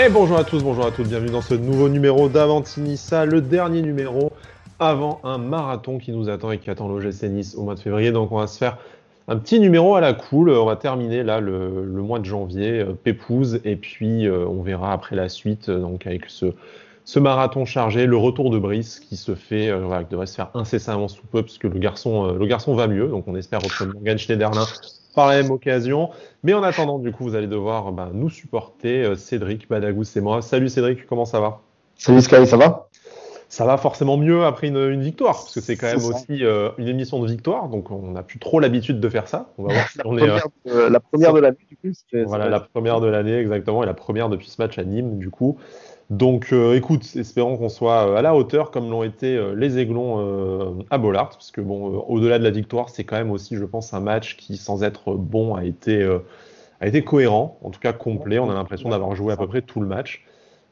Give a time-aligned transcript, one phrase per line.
[0.00, 3.82] Et bonjour à tous, bonjour à toutes, bienvenue dans ce nouveau numéro d'Avantinissa, le dernier
[3.82, 4.30] numéro
[4.78, 8.12] avant un marathon qui nous attend et qui attend l'OGC Nice au mois de février.
[8.12, 8.78] Donc on va se faire
[9.26, 10.50] un petit numéro à la cool.
[10.50, 14.92] On va terminer là le, mois de janvier, euh, pépouze, et puis euh, on verra
[14.92, 16.46] après la suite, euh, donc avec ce,
[17.04, 19.72] ce marathon chargé, le retour de Brice qui se fait,
[20.04, 23.08] qui devrait se faire incessamment sous peu, parce que le garçon, le garçon va mieux.
[23.08, 24.64] Donc on espère retrouver Morgan Schneiderlin
[25.14, 26.10] par la même occasion.
[26.42, 29.04] Mais en attendant, du coup, vous allez devoir bah, nous supporter.
[29.04, 30.42] Euh, Cédric Badagous, c'est moi.
[30.42, 31.60] Salut Cédric, comment ça va?
[31.96, 32.88] Salut Sky, ça va?
[33.48, 36.86] Ça va forcément mieux après une, victoire, parce que c'est quand même aussi euh, une
[36.86, 39.48] émission de victoire, donc on n'a plus trop l'habitude de faire ça.
[39.56, 40.28] On va voir si on est.
[40.66, 41.98] Euh, la première de l'année, du coup.
[42.26, 45.30] Voilà, la première de l'année, exactement, et la première depuis ce match à Nîmes, du
[45.30, 45.56] coup.
[46.10, 49.76] Donc euh, écoute, espérons qu'on soit euh, à la hauteur comme l'ont été euh, les
[49.78, 53.64] Aiglons à Bollard, parce que bon, au-delà de la victoire, c'est quand même aussi, je
[53.64, 56.02] pense, un match qui, sans être bon, a été,
[56.80, 58.38] a été cohérent, en tout cas complet.
[58.38, 60.24] On a l'impression d'avoir joué à peu près tout le match.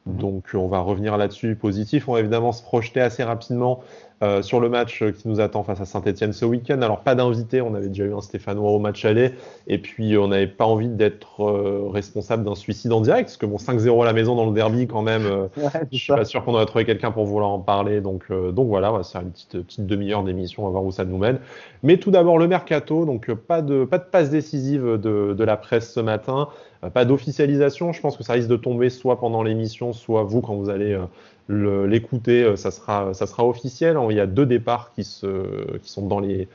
[0.07, 2.07] Donc on va revenir là-dessus positif.
[2.07, 3.81] On va évidemment se projeter assez rapidement
[4.23, 6.81] euh, sur le match qui nous attend face à Saint-Etienne ce week-end.
[6.81, 9.33] Alors pas d'invité, on avait déjà eu un Stéphanois au match aller,
[9.67, 13.45] et puis on n'avait pas envie d'être euh, responsable d'un suicide en direct, parce que
[13.45, 15.47] bon 5-0 à la maison dans le derby quand même, euh,
[15.91, 18.91] je suis pas sûr qu'on aurait trouvé quelqu'un pour vouloir en parler, donc, donc voilà,
[18.91, 21.37] on va faire une petite, petite demi-heure d'émission, on va voir où ça nous mène.
[21.83, 25.57] Mais tout d'abord le mercato, donc pas de, pas de passe décisive de, de la
[25.57, 26.47] presse ce matin.
[26.93, 30.55] Pas d'officialisation, je pense que ça risque de tomber soit pendant l'émission, soit vous quand
[30.55, 30.97] vous allez
[31.49, 33.97] l'écouter, euh, ça sera, ça sera officiel.
[34.09, 36.47] Il y a deux départs qui, se, qui sont dans les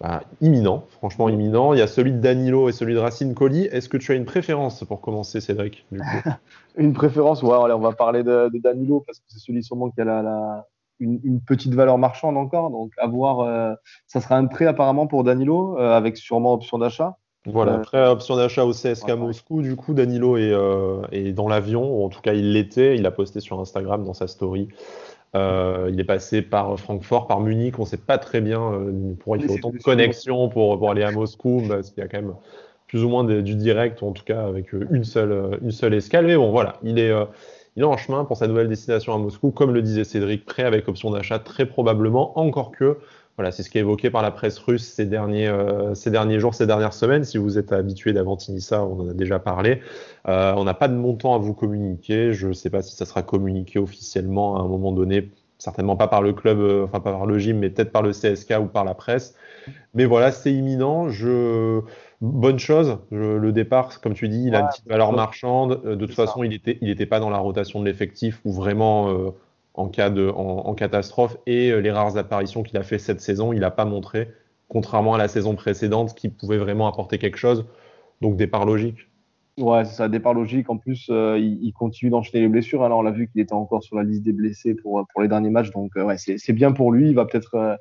[0.00, 1.72] bah, imminents, franchement imminents.
[1.74, 3.64] Il y a celui de Danilo et celui de Racine Colli.
[3.64, 5.86] Est-ce que tu as une préférence pour commencer, Cédric
[6.76, 10.04] Une préférence, ouais, on va parler de, Danilo parce que c'est celui sûrement qui a
[10.04, 10.66] la,
[11.00, 12.70] une, petite valeur marchande encore.
[12.70, 13.74] Donc, à voir, euh,
[14.06, 17.18] ça sera un prêt apparemment pour Danilo euh, avec sûrement option d'achat.
[17.52, 22.04] Voilà, après option d'achat au CSK Moscou, du coup, Danilo euh, est, dans l'avion, ou
[22.04, 24.68] en tout cas il l'était, il a posté sur Instagram dans sa story.
[25.34, 29.14] Euh, il est passé par Francfort, par Munich, on ne sait pas très bien euh,
[29.20, 32.08] pour il faut autant de connexions pour, pour aller à Moscou, parce qu'il y a
[32.08, 32.34] quand même
[32.86, 36.26] plus ou moins du direct, ou en tout cas avec une seule, une seule escale.
[36.26, 37.12] Mais bon, voilà, il est,
[37.76, 40.64] il est en chemin pour sa nouvelle destination à Moscou, comme le disait Cédric, prêt
[40.64, 42.96] avec option d'achat très probablement, encore que
[43.38, 46.40] voilà, c'est ce qui est évoqué par la presse russe ces derniers, euh, ces derniers
[46.40, 47.22] jours, ces dernières semaines.
[47.22, 49.80] Si vous êtes habitué d'Avantinissa, on en a déjà parlé.
[50.26, 52.32] Euh, on n'a pas de montant à vous communiquer.
[52.32, 55.30] Je ne sais pas si ça sera communiqué officiellement à un moment donné.
[55.58, 58.10] Certainement pas par le club, euh, enfin pas par le gym, mais peut-être par le
[58.10, 59.36] CSK ou par la presse.
[59.94, 61.08] Mais voilà, c'est imminent.
[61.08, 61.80] Je...
[62.20, 65.80] Bonne chose, le départ, comme tu dis, il a une petite valeur marchande.
[65.84, 69.32] De toute façon, il n'était il était pas dans la rotation de l'effectif ou vraiment
[69.78, 73.52] en cas de en, catastrophe et euh, les rares apparitions qu'il a fait cette saison,
[73.52, 74.28] il n'a pas montré,
[74.66, 77.64] contrairement à la saison précédente, qu'il pouvait vraiment apporter quelque chose.
[78.20, 79.08] Donc départ logique.
[79.56, 80.68] Ouais, c'est ça, départ logique.
[80.68, 82.84] En plus, euh, il, continue d'enchaîner les blessures.
[82.84, 85.28] Alors, on l'a vu qu'il était encore sur la liste des blessés pour, pour les
[85.28, 85.70] derniers matchs.
[85.70, 87.08] Donc, euh, ouais, c'est bien pour lui.
[87.08, 87.78] Il va peut-être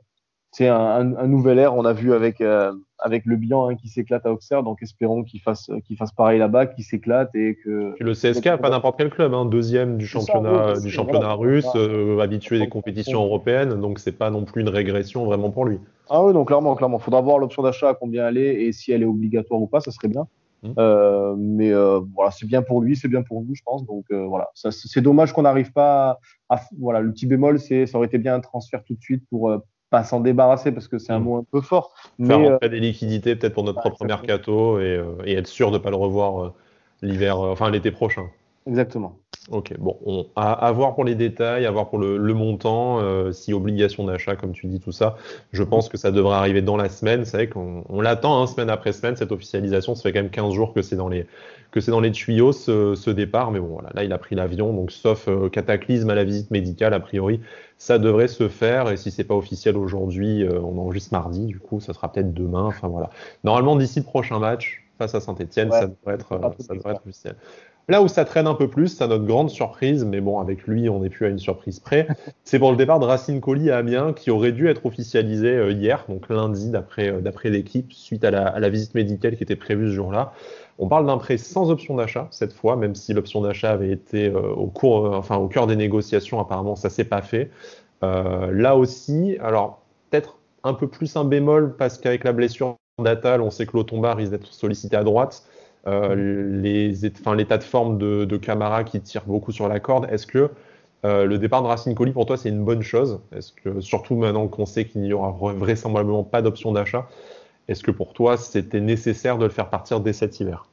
[0.51, 1.75] c'est un, nouvel air.
[1.75, 5.23] On a vu avec, euh, avec le bilan hein, qui s'éclate à Auxerre, donc espérons
[5.23, 7.93] qu'il fasse, qu'il fasse pareil là-bas, qu'il s'éclate et que.
[7.99, 12.59] le CSK, pas n'importe quel club, hein, deuxième du championnat, du championnat russe, euh, habitué
[12.59, 15.79] des compétitions européennes, donc c'est pas non plus une régression vraiment pour lui.
[16.09, 18.91] Ah oui, donc clairement, clairement, faudra voir l'option d'achat à combien elle est et si
[18.91, 20.27] elle est obligatoire ou pas, ça serait bien.
[20.63, 20.71] Mmh.
[20.79, 21.71] Euh, mais
[22.15, 23.85] voilà, c'est bien pour lui, c'est bien pour nous, je pense.
[23.85, 26.17] Donc voilà, c'est dommage qu'on n'arrive pas
[26.49, 29.23] à, voilà, le petit bémol, c'est ça aurait été bien un transfert tout de suite
[29.29, 29.51] pour
[29.89, 31.23] pas s'en débarrasser parce que c'est un mm.
[31.23, 31.93] mot un peu fort.
[32.25, 35.71] Faire mais, euh, des liquidités peut-être pour notre propre mercato et, euh, et, être sûr
[35.71, 36.53] de ne pas le revoir euh,
[37.01, 38.27] l'hiver, enfin l'été prochain.
[38.65, 39.17] Exactement.
[39.49, 44.03] Ok, bon, on, à, voir pour les détails, à voir pour le, montant, si obligation
[44.03, 45.15] d'achat, comme tu dis, tout ça.
[45.53, 47.23] Je pense que ça devrait arriver dans la semaine.
[47.23, 49.95] C'est vrai qu'on on, l'attend hein, semaine après semaine, cette officialisation.
[49.95, 51.27] Ça fait quand même 15 jours que c'est dans les,
[51.71, 53.51] que c'est dans les tuyaux ce, ce, départ.
[53.51, 56.93] Mais bon, voilà, là, il a pris l'avion, donc sauf cataclysme à la visite médicale,
[56.93, 57.39] a priori,
[57.77, 58.89] ça devrait se faire.
[58.89, 62.33] Et si c'est pas officiel aujourd'hui, euh, on enregistre mardi, du coup, ça sera peut-être
[62.33, 62.65] demain.
[62.65, 63.09] Enfin voilà.
[63.43, 67.01] Normalement, d'ici le prochain match face à Saint-Etienne, ça devrait être, euh, ça devrait être
[67.05, 67.35] officiel.
[67.89, 70.89] Là où ça traîne un peu plus, c'est notre grande surprise, mais bon, avec lui,
[70.89, 72.05] on n'est plus à une surprise près.
[72.43, 75.71] C'est pour le départ de Racine Colli à Amiens, qui aurait dû être officialisé euh,
[75.71, 79.87] hier, donc lundi, d'après l'équipe, suite à la, à la, visite médicale qui était prévue
[79.87, 80.33] ce jour-là.
[80.79, 84.27] On parle d'un prêt sans option d'achat cette fois, même si l'option d'achat avait été
[84.27, 86.39] euh, au cours, euh, enfin au cœur des négociations.
[86.39, 87.49] Apparemment, ça s'est pas fait.
[88.03, 93.41] Euh, là aussi, alors peut-être un peu plus un bémol parce qu'avec la blessure d'Atal,
[93.41, 95.43] on sait que Lotomba risque d'être sollicité à droite.
[95.85, 96.91] les,
[97.35, 100.07] l'état de forme de, de, Camara qui tire beaucoup sur la corde.
[100.11, 100.49] Est-ce que
[101.03, 103.21] le départ de Racine Colli pour toi c'est une bonne chose?
[103.33, 107.07] Est-ce que surtout maintenant qu'on sait qu'il n'y aura vraisemblablement pas d'option d'achat,
[107.67, 110.69] est-ce que pour toi, c'était nécessaire de le faire partir dès cet hiver?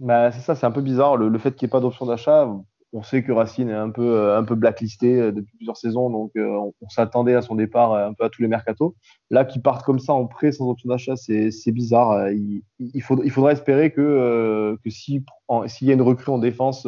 [0.00, 1.16] Bah, C'est ça, c'est un peu bizarre.
[1.16, 2.48] Le, fait qu'il n'y ait pas d'option d'achat,
[2.92, 6.72] on sait que Racine est un peu, un peu blacklisté depuis plusieurs saisons, donc on,
[6.88, 8.94] s'attendait à son départ un peu à tous les mercatos.
[9.30, 12.30] Là, qu'il parte comme ça en prêt sans option d'achat, c'est bizarre.
[12.30, 15.22] Il, faudra, espérer que, que s'il
[15.82, 16.86] y a une recrue en défense,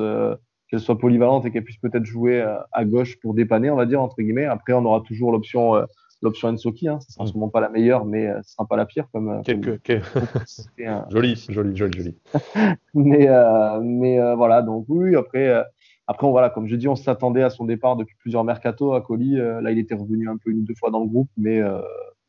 [0.68, 2.42] qu'elle soit polyvalente et qu'elle puisse peut-être jouer
[2.72, 4.46] à gauche pour dépanner, on va dire, entre guillemets.
[4.46, 5.74] Après, on aura toujours l'option
[6.22, 6.88] l'option Ensoki.
[6.88, 6.98] Hein.
[7.00, 7.28] Ce sera mm.
[7.28, 9.06] sûrement pas la meilleure, mais ce sera pas la pire.
[9.12, 9.42] Comme,
[11.10, 12.16] joli, joli, joli, joli.
[12.94, 15.62] mais euh, mais euh, voilà, donc oui, après, euh,
[16.06, 19.36] après voilà, comme je dis, on s'attendait à son départ depuis plusieurs mercato à Coli.
[19.36, 21.60] là, il était revenu un peu une ou deux fois dans le groupe, mais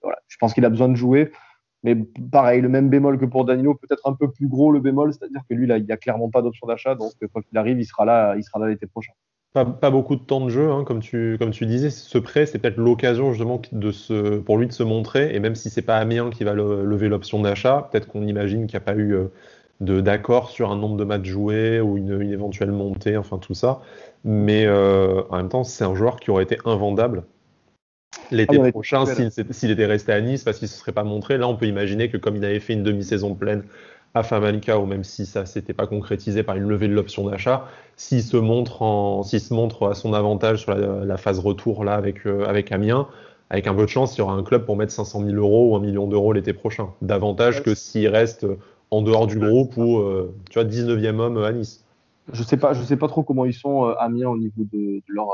[0.02, 1.32] voilà, je pense qu'il a besoin de jouer.
[1.84, 1.96] Mais
[2.30, 5.42] pareil, le même bémol que pour Danilo, peut-être un peu plus gros le bémol, c'est-à-dire
[5.50, 7.86] que lui, là, il n'y a clairement pas d'option d'achat, donc quand il arrive, il
[7.86, 9.14] sera là, il sera là l'été prochain.
[9.54, 11.90] Pas, beaucoup de temps de jeu, hein, comme, tu, comme tu disais.
[11.90, 15.34] Ce prêt, c'est peut-être l'occasion justement de se, pour lui de se montrer.
[15.34, 18.78] Et même si c'est pas Amiens qui va lever l'option d'achat, peut-être qu'on imagine qu'il
[18.78, 22.72] n'y a pas eu euh, d'accord sur un nombre de matchs joués ou une, éventuelle
[22.72, 23.82] montée, enfin tout ça.
[24.24, 27.24] Mais euh, en même temps, c'est un joueur qui aurait été invendable
[28.32, 29.06] l'été ah, prochain
[29.52, 31.38] s'il était resté à Nice parce qu'il ne se serait pas montré.
[31.38, 33.64] Là, on peut imaginer que comme il avait fait une demi-saison pleine
[34.14, 37.66] à Famalicão, même si ça s'était pas concrétisé par une levée de l'option d'achat,
[37.96, 41.94] s'il se montre en, s'il se montre à son avantage sur la, phase retour là
[41.94, 43.08] avec euh, avec Amiens,
[43.50, 45.72] avec un peu de chance, il y aura un club pour mettre 500 000 euros
[45.72, 48.46] ou un million d'euros l'été prochain, davantage que s'il reste
[48.92, 51.86] en dehors du groupe ou euh, tu vois 19e homme à Nice.
[52.32, 55.02] Je sais pas, je sais pas trop comment ils sont euh, Amiens au niveau de,
[55.08, 55.28] leur,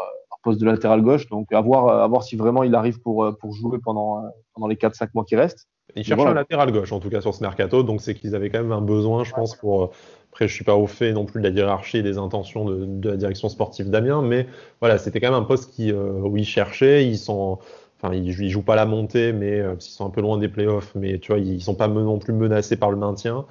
[0.44, 3.54] poste de latéral gauche, donc à voir, à voir si vraiment il arrive pour pour
[3.54, 4.22] jouer pendant
[4.54, 5.68] pendant les 4-5 mois qui restent.
[5.96, 8.50] Ils cherchent un latéral gauche, en tout cas sur ce mercato, donc c'est qu'ils avaient
[8.50, 9.84] quand même un besoin, je pense, pour.
[9.84, 9.90] Euh,
[10.32, 13.10] après, je suis pas au fait non plus de la hiérarchie et des intentions de,
[13.10, 14.48] la direction sportive d'Amiens, mais
[14.82, 17.08] voilà, c'était quand même un poste qui, euh, où ils cherchaient.
[17.08, 17.58] Ils sont,
[17.98, 20.92] enfin, ils, jouent pas la montée, mais euh, ils sont un peu loin des playoffs,
[20.94, 23.46] mais tu vois, ils sont pas non plus menacés par le maintien,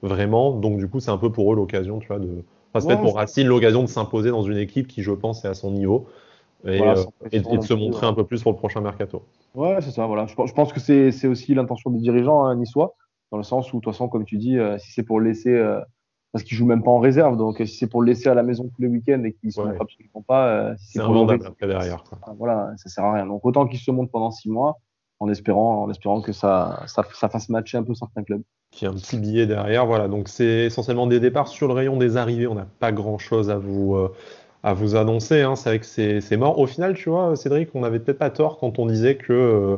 [0.00, 0.52] vraiment.
[0.52, 2.42] Donc du coup, c'est un peu pour eux l'occasion, tu vois, de.
[2.72, 5.48] Enfin, c'est peut-être pour Racine l'occasion de s'imposer dans une équipe qui, je pense, est
[5.48, 6.06] à son niveau
[6.66, 6.80] et,
[7.32, 9.24] et de se montrer un peu plus pour le prochain mercato.
[9.54, 10.26] Ouais, c'est ça, voilà.
[10.26, 12.94] Je, pense que c'est aussi l'intention des dirigeants hein, niçois,
[13.32, 15.50] dans le sens où, de toute façon, comme tu dis, euh, si c'est pour laisser,
[15.50, 15.80] euh,
[16.32, 18.42] parce qu'ils jouent même pas en réserve, donc si c'est pour le laisser à la
[18.42, 21.66] maison tous les week-ends et qu'ils se montrent absolument pas, euh, si c'est invendable après
[21.66, 22.04] derrière.
[22.04, 22.18] Quoi.
[22.38, 23.26] Voilà, ça sert à rien.
[23.26, 24.78] Donc autant qu'ils se montrent pendant six mois,
[25.18, 28.42] en espérant, en espérant que ça, ça, ça fasse matcher un peu certains clubs.
[28.70, 30.06] Qui a un petit billet derrière, voilà.
[30.06, 32.46] Donc c'est essentiellement des départs sur le rayon des arrivées.
[32.46, 33.96] On n'a pas grand chose à vous
[34.62, 35.42] à vous annoncer.
[35.42, 35.56] Hein.
[35.56, 36.58] C'est vrai que c'est mort.
[36.58, 39.76] Au final, tu vois, Cédric, on n'avait peut-être pas tort quand on disait que euh,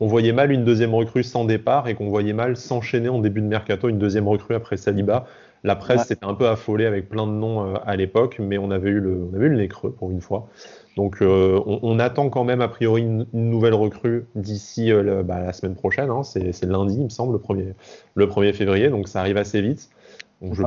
[0.00, 3.40] on voyait mal une deuxième recrue sans départ et qu'on voyait mal s'enchaîner en début
[3.40, 5.26] de mercato une deuxième recrue après Saliba.
[5.62, 8.70] La presse s'était un peu affolée avec plein de noms euh, à l'époque, mais on
[8.70, 10.48] avait, eu le, on avait eu le nez creux pour une fois.
[10.96, 14.92] Donc euh, on, attend quand même a priori une, nouvelle recrue d'ici
[15.24, 16.10] bah, la semaine prochaine.
[16.10, 16.22] Hein.
[16.22, 17.74] C'est lundi, il me semble, le 1er,
[18.14, 19.88] le 1er février, donc ça arrive assez vite.
[20.40, 20.62] Donc je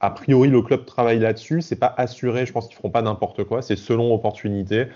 [0.00, 1.60] a priori, le club travaille là-dessus.
[1.60, 2.46] C'est pas assuré.
[2.46, 3.62] Je pense qu'ils feront pas n'importe quoi.
[3.62, 4.86] C'est selon opportunité.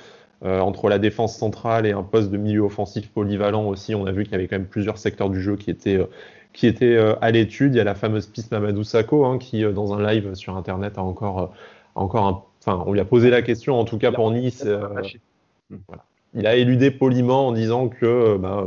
[0.45, 4.13] Euh, entre la défense centrale et un poste de milieu offensif polyvalent aussi, on a
[4.13, 6.07] vu qu'il y avait quand même plusieurs secteurs du jeu qui étaient, euh,
[6.53, 7.75] qui étaient euh, à l'étude.
[7.75, 10.99] Il y a la fameuse piste Mamadou Sakho hein, qui, dans un live sur Internet,
[10.99, 11.55] a encore,
[11.95, 14.67] encore un, enfin, on lui a posé la question, en tout cas pour Nice.
[14.67, 16.05] Voilà.
[16.35, 18.67] Il a éludé poliment en disant que bah,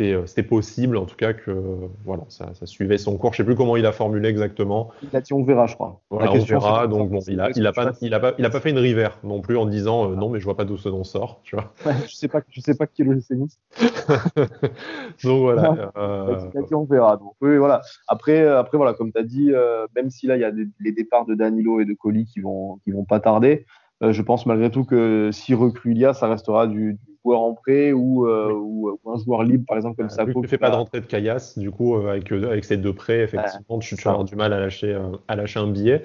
[0.00, 1.50] euh, c'était possible, en tout cas, que
[2.04, 3.32] voilà, ça, suivait son cours.
[3.34, 4.90] Je ne sais plus comment il a formulé exactement.
[5.02, 6.00] Il a dit on verra, je crois.
[6.10, 6.86] Voilà, on verra.
[6.86, 8.78] Donc, bon, il n'a il a pas, il a pas, il a pas fait une
[8.78, 11.40] river non plus en disant euh, non, mais je vois pas d'où ce nom sort.
[11.42, 11.72] Tu vois.
[11.84, 13.36] je ne sais, pas, je sais pas qui est le GC
[15.24, 15.92] donc voilà.
[15.96, 16.38] Euh...
[16.54, 17.16] Il a dit on verra.
[17.16, 17.82] Donc, oui, voilà.
[18.08, 20.92] Après, après voilà, comme tu as dit, euh, même si là, il y a les
[20.92, 23.66] départs de Danilo et de Colli qui vont, qui vont pas tarder.
[24.02, 27.40] Je pense malgré tout que si recrue il y a, ça restera du, du joueur
[27.40, 30.24] en prêt ou, euh, ou, un joueur libre, par exemple, comme ça.
[30.24, 32.76] Tu ne fais pas de rentrée de caillasse, du coup, euh, avec, euh, avec ces
[32.76, 34.98] deux prêts, effectivement, tu, vas avoir du mal à lâcher,
[35.28, 36.02] à lâcher un billet.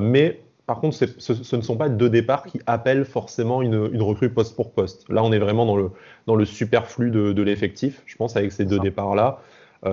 [0.00, 4.02] mais par contre, ce, ce, ne sont pas deux départs qui appellent forcément une, une,
[4.02, 5.08] recrue poste pour poste.
[5.08, 5.90] Là, on est vraiment dans le,
[6.26, 9.38] dans le superflu de, de l'effectif, je pense, avec ces deux départs-là.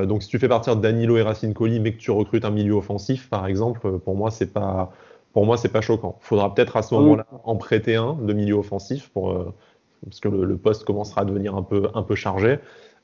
[0.06, 2.74] donc, si tu fais partir Danilo et Racine Colli, mais que tu recrutes un milieu
[2.74, 4.92] offensif, par exemple, pour moi, c'est pas,
[5.34, 6.18] pour moi, c'est pas choquant.
[6.22, 9.54] Il faudra peut-être à ce moment-là en prêter un de milieu offensif pour,
[10.06, 12.60] parce que le, poste commencera à devenir un peu, un peu chargé.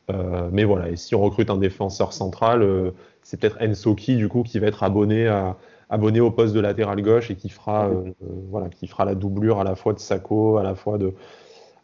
[0.10, 4.28] Euh, mais voilà, et si on recrute un défenseur central, euh, c'est peut-être Ensoki du
[4.28, 5.56] coup qui va être abonné, à,
[5.90, 8.12] abonné au poste de latéral gauche et qui fera, euh,
[8.50, 11.14] voilà, qui fera la doublure à la fois de Sako, à la fois de,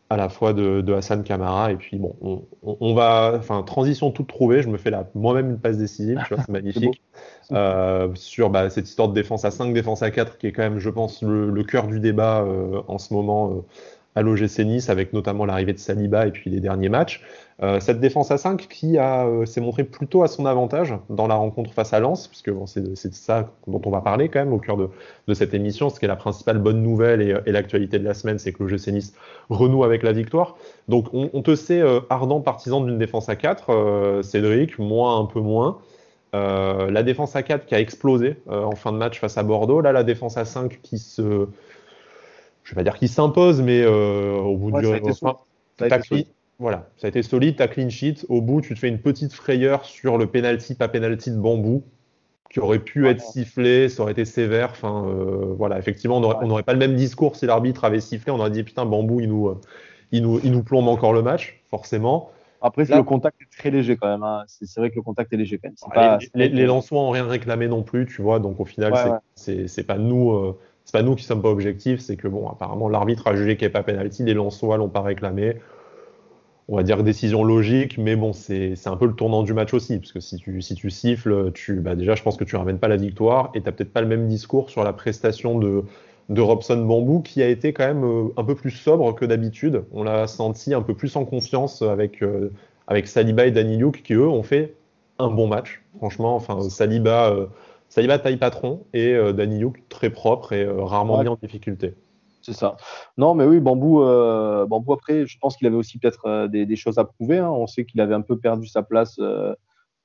[0.10, 1.72] à la fois de, de Hassan Kamara.
[1.72, 4.62] Et puis bon, on, on, va, enfin, transition toute trouvée.
[4.62, 7.02] Je me fais moi-même une passe décisive, c'est magnifique.
[8.16, 10.80] sur bah, cette histoire de défense à 5, défense à 4, qui est quand même,
[10.80, 12.46] je pense, le, le cœur du débat
[12.88, 13.64] en ce moment
[14.16, 17.22] à l'OGC Nice avec notamment l'arrivée de Saliba et puis les derniers matchs.
[17.64, 21.36] Euh, cette défense à 5 qui euh, s'est montrée plutôt à son avantage dans la
[21.36, 24.52] rencontre face à Lens, puisque bon, c'est de ça dont on va parler quand même
[24.52, 24.90] au cœur de,
[25.28, 25.90] de cette émission.
[25.90, 28.62] Ce qui est la principale bonne nouvelle et, et l'actualité de la semaine, c'est que
[28.62, 29.14] le GC Nice
[29.50, 30.58] renoue avec la victoire.
[30.90, 35.26] Donc on, on te sait euh, ardent partisan d'une défense à 4, Cédric, moi un
[35.26, 35.80] peu moins.
[36.34, 39.80] la défense à 4 qui a explosé en fin de match face à Bordeaux.
[39.80, 41.48] Là, la défense à 5 qui se.
[42.64, 44.88] Je vais pas dire qui s'impose, mais au bout du.
[46.60, 48.26] Voilà, ça a été solide, ta clean sheet.
[48.30, 51.84] Au bout, tu te fais une petite frayeur sur le penalty, pas penalty de bambou,
[52.50, 54.70] qui aurait pu être sifflé, ça aurait été sévère.
[54.72, 58.32] Enfin, euh, voilà, effectivement, on n'aurait pas le même discours si l'arbitre avait sifflé.
[58.32, 59.60] On aurait dit putain, bambou, il nous, euh,
[60.12, 62.32] il nous, il nous plombe encore le match, forcément.
[62.62, 64.24] Après, le contact est très léger quand même.
[64.24, 64.44] Hein.
[64.48, 65.94] C'est vrai que le contact est léger quand même.
[65.94, 68.40] Pas, les, les, Lensois n'ont rien réclamé non plus, tu vois.
[68.40, 70.32] Donc au final, c'est pas nous.
[70.32, 73.58] Euh, c'est pas nous qui sommes pas objectifs, c'est que bon, apparemment l'arbitre a jugé
[73.58, 75.58] qu'il n'y avait pas penalty, les Lensois l'ont pas réclamé
[76.68, 80.00] on va dire décision logique, mais bon, c'est un peu le tournant du match aussi,
[80.00, 82.80] parce que si tu, si tu siffles, tu, bah déjà, je pense que tu ramènes
[82.80, 85.84] pas la victoire, et tu peut-être pas le même discours sur la prestation de,
[86.30, 89.84] de Robson Bambou, qui a été quand même euh, un peu plus sobre que d'habitude.
[89.92, 92.52] On l'a senti un peu plus en confiance avec, euh,
[92.88, 94.74] avec Saliba et Daniluk, qui eux ont fait
[95.20, 96.36] un bon match, franchement.
[96.36, 97.46] Enfin, Saliba, euh,
[97.90, 99.34] Saliba taille patron, et euh,
[99.90, 101.94] très propre et rarement mis en difficulté.
[102.46, 102.78] C'est ça.
[103.18, 106.76] Non, mais oui, Bambou, euh, Bambou après, je pense qu'il avait aussi peut-être euh, des,
[106.76, 107.40] choses à prouver.
[107.40, 107.50] Hein.
[107.50, 109.56] On sait qu'il avait un peu perdu sa place euh,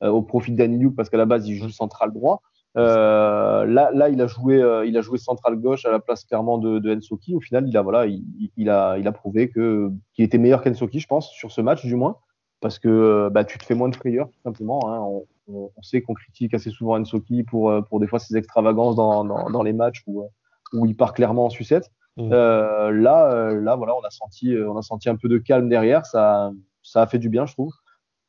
[0.00, 2.40] au profit d'Anilou parce qu'à la base, il joue central droit.
[2.76, 4.56] là, là, il a joué,
[4.86, 7.34] il a joué central gauche à la place clairement de, de Ensoki.
[7.34, 10.98] Au final, il a, voilà, il, a, il a prouvé que qu'il était meilleur qu'Ensoki,
[10.98, 12.16] je pense, sur ce match du moins,
[12.60, 14.80] parce que bah, tu te fais moins de frayeur tout simplement.
[14.88, 15.22] Hein.
[15.48, 19.50] On, sait qu'on critique assez souvent Ensoki pour, pour des fois ses extravagances dans, dans,
[19.50, 20.24] dans les matchs où,
[20.72, 21.90] où il part clairement en sucette.
[22.16, 22.32] Mm.
[22.32, 25.38] Euh, là, euh, là, voilà, on a senti, euh, on a senti un peu de
[25.38, 26.06] calme derrière.
[26.06, 26.52] Ça,
[26.82, 27.72] ça a fait du bien, je trouve.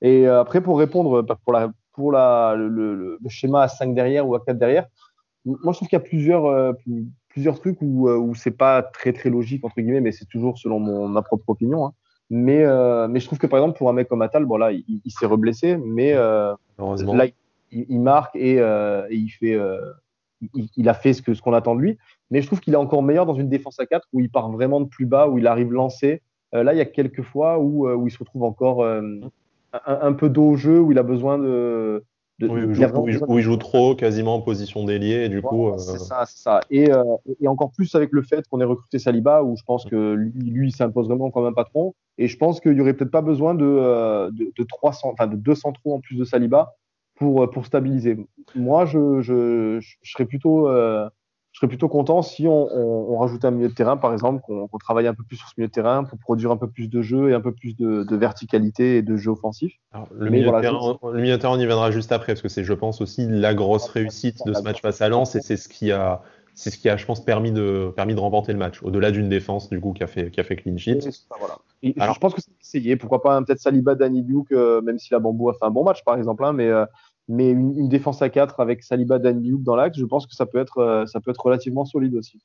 [0.01, 4.33] Et après, pour répondre bah, pour la, pour la, le, schéma à 5 derrière ou
[4.33, 4.87] à 4 derrière,
[5.45, 6.75] moi, je trouve qu'il y a plusieurs,
[7.29, 10.79] plusieurs trucs où, où c'est pas très très logique entre guillemets, mais c'est toujours selon
[10.79, 11.85] mon, ma propre opinion.
[11.85, 11.93] Hein.
[12.31, 12.65] Mais,
[13.09, 15.27] mais je trouve que par exemple pour un mec comme Atal, bon là, il, s'est
[15.27, 19.59] reblessé, mais là, il, il, marque et, et il fait,
[20.55, 21.97] il, il, a fait ce que ce qu'on attend de lui.
[22.31, 24.49] Mais je trouve qu'il est encore meilleur dans une défense à 4 où il part
[24.49, 26.21] vraiment de plus bas, où il arrive lancé.
[26.55, 29.19] Euh, là, il y a quelques fois où, euh, où il se retrouve encore euh,
[29.85, 32.03] un, peu dos au jeu, où il a besoin de.
[32.41, 35.73] où, il joue, trop, quasiment en position d'ailier, et du coup.
[35.77, 36.61] C'est ça, c'est ça.
[36.71, 36.89] Et,
[37.39, 40.31] et, encore plus avec le fait qu'on ait recruté Saliba, où je pense que lui,
[40.49, 41.93] lui s'impose vraiment comme un patron.
[42.17, 45.35] Et je pense qu'il n'y aurait peut-être pas besoin de, de, de 300, enfin de
[45.35, 46.75] 200 trous en plus de Saliba
[47.15, 48.17] pour, pour stabiliser.
[48.55, 50.67] Moi, je, je, je serais plutôt
[51.61, 54.77] serais plutôt content si on, on, on, rajoutait un milieu de terrain, par exemple, qu'on
[54.79, 57.01] travaille un peu plus sur ce milieu de terrain pour produire un peu plus de
[57.01, 59.73] jeu et un peu plus de, de verticalité et de jeu offensif.
[60.17, 62.49] le, milieu de terrain, le, milieu de terrain, on y viendra juste après, parce que
[62.49, 65.57] c'est, je pense, aussi la grosse réussite de ce match face à Lens, et c'est
[65.57, 66.23] ce qui a,
[66.55, 69.29] c'est ce qui a, je pense, permis de, permis de remporter le match, au-delà d'une
[69.29, 70.99] défense, du coup, qui a fait, qui a fait clean sheet.
[71.39, 71.57] voilà.
[71.99, 72.95] Alors, je pense que c'est essayé.
[72.95, 75.83] Pourquoi pas, peut-être Saliba, Danny Duke, euh, même si la Bambou a fait un bon
[75.83, 76.85] match, par exemple, hein, mais, euh,
[77.31, 80.59] mais une, défense à 4 avec Saliba Daniouk dans l'axe, je pense que ça peut
[80.59, 82.39] être, euh, ça peut être relativement solide aussi.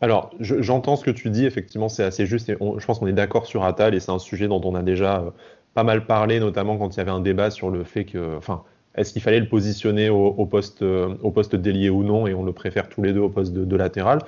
[0.00, 3.12] Alors, j'entends ce que tu dis, effectivement, c'est assez juste, et je pense qu'on est
[3.12, 5.30] d'accord sur Atal, et c'est un sujet dont on a déjà euh,
[5.74, 8.62] pas mal parlé, notamment quand il y avait un débat sur le fait que, enfin,
[8.96, 12.44] est-ce qu'il fallait le positionner au, poste, euh, au poste délié ou non, et on
[12.44, 14.20] le préfère tous les deux au poste de, latéral.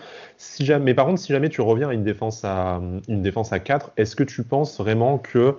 [0.81, 3.93] Mais par contre, si jamais tu reviens à une défense à, une défense à 4,
[3.97, 5.57] est-ce que tu penses vraiment que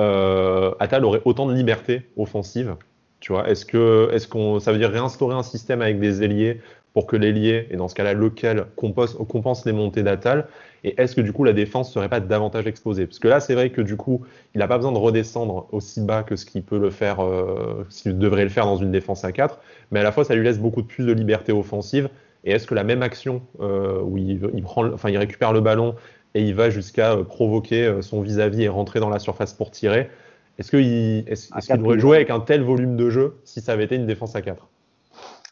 [0.00, 2.76] euh, Atal aurait autant de liberté offensive
[3.20, 6.60] tu vois, est-ce que, est-ce qu'on, ça veut dire réinstaurer un système avec des ailiers
[6.94, 10.48] pour que l'ailier, et dans ce cas-là lequel, compense, les montées d'Atal
[10.84, 13.06] Et est-ce que du coup la défense serait pas davantage exposée?
[13.06, 16.00] Parce que là, c'est vrai que du coup, il n'a pas besoin de redescendre aussi
[16.00, 19.24] bas que ce qu'il peut le faire, euh, s'il devrait le faire dans une défense
[19.24, 19.60] à 4,
[19.90, 22.08] mais à la fois, ça lui laisse beaucoup plus de liberté offensive.
[22.44, 25.60] Et est-ce que la même action euh, où il, il, prend, enfin, il récupère le
[25.60, 25.94] ballon
[26.34, 29.70] et il va jusqu'à euh, provoquer euh, son vis-à-vis et rentrer dans la surface pour
[29.70, 30.10] tirer,
[30.58, 33.94] est-ce qu'il est devrait jouer avec un tel volume de jeu si ça avait été
[33.94, 34.68] une défense à 4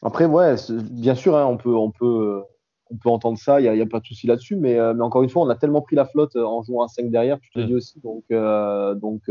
[0.03, 0.57] Après, ouais,
[0.91, 2.43] bien sûr, hein, on, peut, on, peut,
[2.91, 5.23] on peut entendre ça, il n'y a, pas de souci là-dessus, mais, euh, mais, encore
[5.23, 7.51] une fois, on a tellement pris la flotte euh, en jouant un 5 derrière, tu
[7.51, 7.67] te mm.
[7.67, 8.01] dis aussi.
[8.01, 9.23] Donc, euh, donc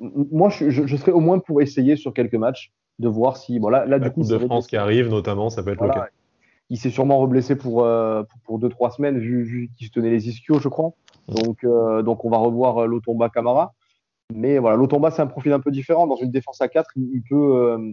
[0.00, 3.58] moi, je, je, serais au moins pour essayer sur quelques matchs de voir si.
[3.58, 5.90] Bon, là, la du coup, Coupe de France qui arrive, notamment, ça peut être le
[5.90, 6.06] cas.
[6.70, 7.88] Il s'est sûrement reblessé pour,
[8.44, 10.92] pour 2-3 semaines, vu, vu qu'il se tenait les ischios, je crois.
[11.26, 11.34] Mm.
[11.34, 11.66] Donc,
[12.04, 13.74] donc on va revoir l'Otomba Camara.
[14.34, 16.06] Mais voilà, l'Otomba, c'est un profil un peu différent.
[16.06, 17.92] Dans une défense à 4, il, peut, euh,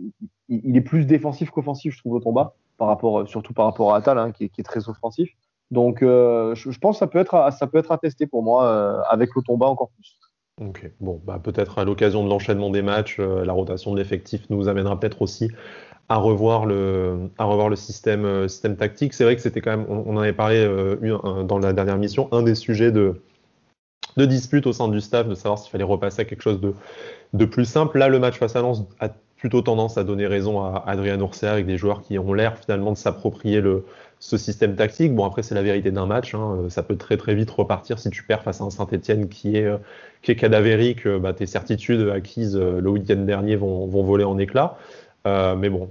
[0.50, 3.98] il, est plus défensif qu'offensif, je trouve, l'Otomba, par rapport, euh, surtout par rapport à
[3.98, 5.30] Atal, hein, qui, est, très offensif.
[5.72, 8.44] Donc, euh, je, pense que ça peut être, à, ça peut être à tester pour
[8.44, 10.20] moi, avec l'Otomba encore plus.
[10.62, 14.68] Ok, bon, bah, peut-être à l'occasion de l'enchaînement des matchs, la rotation de l'effectif nous
[14.68, 15.50] amènera peut-être aussi
[16.08, 19.14] à revoir le, à revoir le système, système tactique.
[19.14, 20.66] C'est vrai que c'était quand même, on, en avait parlé
[21.46, 23.22] dans la dernière mission, un des sujets de,
[24.18, 26.74] de dispute au sein du staff, de savoir s'il fallait repasser à quelque chose de,
[27.34, 27.98] de plus simple.
[27.98, 31.48] Là, le match face à Lens a plutôt tendance à donner raison à Adrien Ourser
[31.48, 33.62] avec des joueurs qui ont l'air finalement de s'approprier
[34.20, 35.14] ce système tactique.
[35.14, 36.34] Bon, après, c'est la vérité d'un match.
[36.34, 36.66] Hein.
[36.70, 39.70] Ça peut très très vite repartir si tu perds face à un Saint-Etienne qui est,
[40.22, 41.08] qui est cadavérique.
[41.08, 44.78] Bah, tes certitudes acquises euh, le week-end dernier vont, vont voler en éclats.
[45.26, 45.90] Euh, mais bon,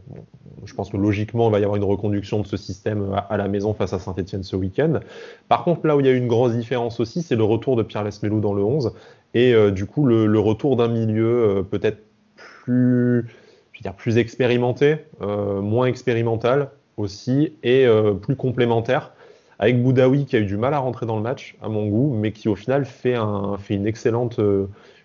[0.64, 3.48] je pense que logiquement, il va y avoir une reconduction de ce système à, la
[3.48, 5.00] maison face à Saint-Etienne ce week-end.
[5.48, 7.82] Par contre, là où il y a une grosse différence aussi, c'est le retour de
[7.82, 8.92] Pierre Lesmelou dans le 11.
[9.34, 11.98] Et euh, du coup, le, retour d'un milieu euh, peut-être
[12.36, 13.26] plus,
[13.72, 17.86] je veux dire, plus expérimenté, moins expérimental aussi, et
[18.22, 19.12] plus complémentaire
[19.58, 22.14] avec Boudaoui qui a eu du mal à rentrer dans le match, à mon goût,
[22.14, 24.40] mais qui au final fait, un, fait une, excellente,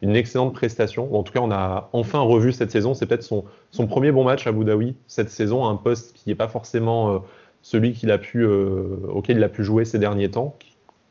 [0.01, 1.13] une excellente prestation.
[1.15, 2.94] En tout cas, on a enfin revu cette saison.
[2.94, 3.44] C'est peut-être son,
[3.88, 7.20] premier bon match à Boudaoui cette saison, un poste qui n'est pas forcément euh,
[7.62, 10.56] celui qu'il a pu, euh, auquel il a pu jouer ces derniers temps.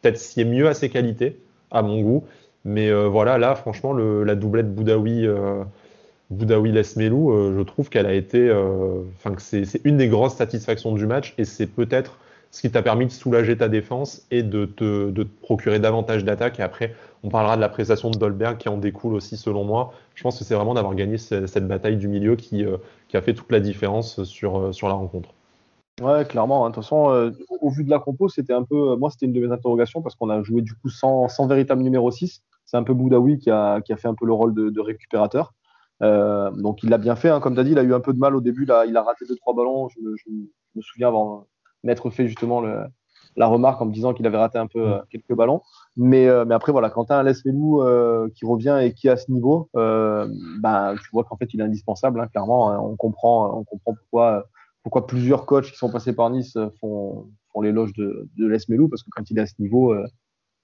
[0.00, 1.38] Peut-être s'y est mieux à ses qualités,
[1.70, 2.24] à mon goût.
[2.64, 5.26] Mais voilà, là, franchement, la doublette Boudaoui.
[6.30, 8.52] Boudaoui Lesmelou, je trouve qu'elle a été,
[9.16, 12.18] enfin que c'est une des grosses satisfactions du match et c'est peut-être
[12.50, 16.58] ce qui t'a permis de soulager ta défense et de te, de procurer davantage d'attaques.
[16.58, 19.92] Et après, on parlera de la prestation de Dolberg qui en découle aussi, selon moi.
[20.14, 22.78] Je pense que c'est vraiment d'avoir gagné cette bataille du milieu qui, euh,
[23.08, 25.30] qui, a fait toute la différence sur, euh, sur la rencontre.
[26.00, 26.64] Ouais, clairement.
[26.64, 26.70] Hein.
[26.70, 28.96] De toute façon, euh, au vu de la compo, c'était un peu.
[28.96, 31.82] moi, c'était une de mes interrogations parce qu'on a joué du coup sans, sans véritable
[31.82, 32.42] numéro 6.
[32.64, 35.54] C'est un peu Boudaoui qui a, qui a fait un peu le rôle de, récupérateur.
[36.00, 37.40] donc il l'a bien fait, hein.
[37.40, 38.96] comme tu as dit, il a eu un peu de mal au début, là, il
[38.96, 39.88] a raté deux trois ballons.
[39.88, 40.30] Je, je
[40.76, 41.46] me souviens avant,
[41.84, 42.62] m'être fait justement
[43.38, 45.62] la remarque en me disant qu'il avait raté un peu euh, quelques ballons.
[45.96, 49.10] Mais, euh, après, voilà, quand tu as un Les euh, qui revient et qui est
[49.10, 52.20] à ce niveau, bah, tu vois qu'en fait, il est indispensable.
[52.20, 57.26] Hein, clairement, on comprend, on comprend pourquoi, plusieurs coachs qui sont passés par Nice font,
[57.60, 59.92] l'éloge de, de Les parce que quand il est à ce niveau,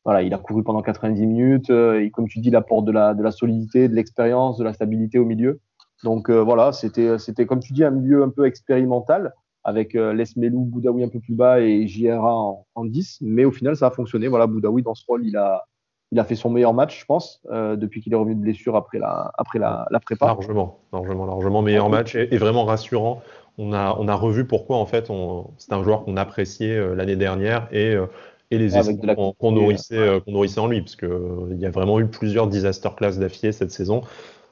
[0.04, 1.70] voilà, il a couru pendant 90 minutes.
[1.70, 5.24] et comme tu dis, il apporte de la, solidité, de l'expérience, de la stabilité au
[5.24, 5.60] milieu.
[6.04, 9.32] Donc voilà, c'était comme tu dis, un milieu un peu expérimental
[9.64, 12.34] avec euh, Lesmelou, Boudaoui un peu plus bas et JRA
[12.74, 13.18] en, 10.
[13.22, 14.28] Mais au final, ça a fonctionné.
[14.28, 15.64] Voilà, Boudaoui, dans ce rôle, il a,
[16.12, 18.76] il a fait son meilleur match, je pense, euh, depuis qu'il est revenu de blessure
[18.76, 20.26] après la, après la, la prépa.
[20.26, 23.22] Largement, largement, largement meilleur match et, vraiment rassurant.
[23.56, 25.10] On a, on a revu pourquoi, en fait,
[25.58, 27.94] c'est un joueur qu'on appréciait euh, l'année dernière et,
[28.50, 31.08] et les espoirs qu'on nourrissait, nourrissait, en lui, parce qu'il
[31.52, 34.02] il y a vraiment eu plusieurs disaster class d'affilée cette saison.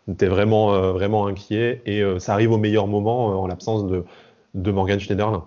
[0.09, 4.05] On était vraiment, vraiment inquiet et ça arrive au meilleur moment en l'absence de,
[4.55, 5.47] de Morgan Schneiderlin.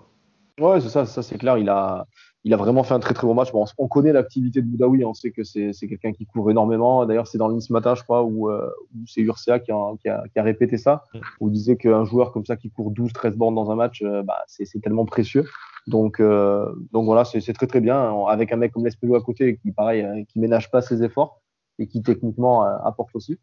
[0.60, 1.58] Ouais, c'est ça, ça c'est clair.
[1.58, 2.06] Il a,
[2.46, 3.50] il a vraiment fait un très très bon match.
[3.52, 7.04] on connaît l'activité de Boudaoui, on sait que c'est quelqu'un qui court énormément.
[7.04, 8.70] D'ailleurs, c'est dans le ce matin, je crois, où, euh,
[9.06, 11.18] c'est Urcia qui a, qui, a, qui a, répété ça, mm.
[11.40, 14.22] où il disait qu'un joueur comme ça qui court 12-13 bornes dans un match, euh,
[14.22, 15.44] bah, c'est tellement précieux.
[15.88, 18.14] Donc, euh, donc voilà, c'est très très bien.
[18.28, 21.42] Avec un mec comme Lespelou à côté, qui pareil, qui ménage pas ses efforts
[21.78, 23.38] et qui techniquement apporte aussi.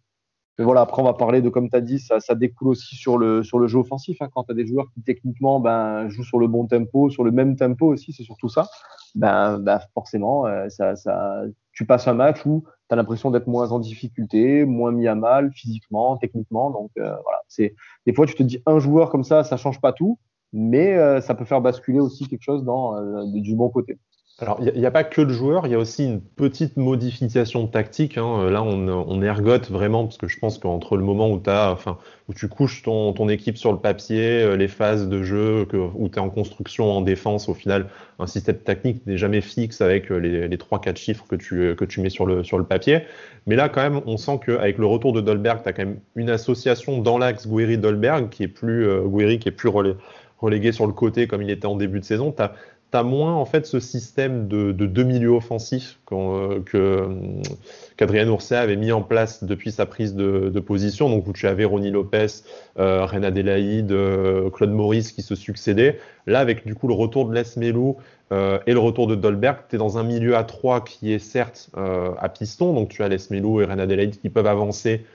[0.60, 2.96] Mais voilà, après, on va parler de, comme tu as dit, ça, ça, découle aussi
[2.96, 4.22] sur le, sur le jeu offensif.
[4.22, 7.24] Hein, quand tu as des joueurs qui, techniquement, ben, jouent sur le bon tempo, sur
[7.24, 8.68] le même tempo aussi, c'est surtout ça.
[9.16, 13.48] Ben, ben forcément, euh, ça, ça, tu passes un match où tu as l'impression d'être
[13.48, 16.70] moins en difficulté, moins mis à mal physiquement, techniquement.
[16.70, 17.42] Donc, euh, voilà.
[17.48, 20.20] C'est, des fois, tu te dis, un joueur comme ça, ça change pas tout,
[20.52, 23.98] mais euh, ça peut faire basculer aussi quelque chose dans, du bon côté.
[24.40, 27.68] Alors, il n'y a, pas que le joueur, il y a aussi une petite modification
[27.68, 28.18] tactique.
[28.18, 28.50] Hein.
[28.50, 31.40] Là, on, ergote vraiment, parce que je pense qu'entre le moment où,
[32.34, 36.20] tu couches ton, équipe sur le papier, euh, les phases de jeu, où tu es
[36.20, 40.48] en construction, en défense, au final, un système technique n'est jamais fixe avec euh, les,
[40.48, 43.02] les 3-4 chiffres que tu, mets sur le, papier.
[43.46, 46.00] Mais là, quand même, on sent qu'avec le retour de Dolberg, tu as quand même
[46.16, 49.70] une association dans l'axe Guéry-Dolberg qui est plus, euh, qui est plus
[50.40, 52.34] relégué sur le côté comme il était en début de saison.
[52.94, 57.08] Tu moins en fait ce système de, deux milieux offensifs euh, euh,
[57.98, 61.66] qu'Adrien Ourset avait mis en place depuis sa prise de, position, donc où tu avais
[61.66, 62.28] Ronnie Lopez,
[62.80, 66.00] euh, Ren Adelaide, euh, Claude Maurice qui se succédaient.
[66.28, 67.98] Là, avec du coup le retour de Les Melou
[68.32, 71.70] et le retour de Dolberg, tu es dans un milieu à trois qui est certes
[71.76, 75.06] à piston, donc tu as Les Melou et Ren Adelaide qui peuvent avancer,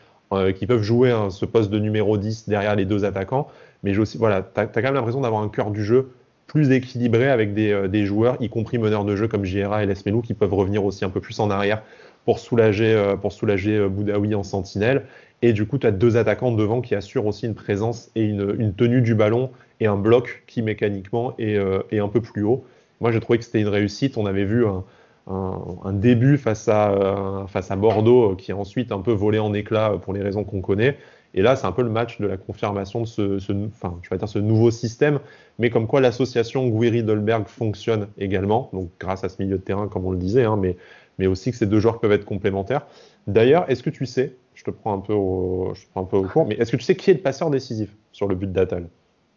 [0.54, 3.48] qui peuvent jouer hein, ce poste de numéro 10 derrière les deux attaquants,
[3.82, 6.10] mais aussi, voilà, tu as quand même l'impression d'avoir un cœur du jeu
[6.48, 9.86] plus équilibré avec des, euh, des, joueurs, y compris meneurs de jeu comme JRA et
[9.86, 11.82] Lesmelou, qui peuvent revenir aussi un peu plus en arrière
[12.24, 15.04] pour soulager, euh, pour soulager euh, Boudaoui en sentinelle.
[15.42, 18.74] Et du coup, tu as deux attaquants devant qui assurent aussi une présence et une,
[18.74, 22.64] tenue du ballon et un bloc qui mécaniquement est, un peu plus haut.
[23.00, 24.16] Moi, j'ai trouvé que c'était une réussite.
[24.16, 24.82] On avait vu un,
[25.28, 29.92] un, début face à, face à Bordeaux qui est ensuite un peu volé en éclats
[30.02, 30.96] pour les raisons qu'on connaît.
[31.34, 34.10] Et là, c'est un peu le match de la confirmation de ce, ce, enfin, je
[34.10, 35.20] vais dire ce nouveau système,
[35.58, 40.06] mais comme quoi l'association Guiri-Dolberg fonctionne également, donc grâce à ce milieu de terrain, comme
[40.06, 40.76] on le disait, hein, mais,
[41.18, 42.86] mais aussi que ces deux joueurs peuvent être complémentaires.
[43.26, 46.16] D'ailleurs, est-ce que tu sais, je te prends un peu au, je prends un peu
[46.16, 48.50] au cours, mais est-ce que tu sais qui est le passeur décisif sur le but
[48.50, 48.88] d'Atal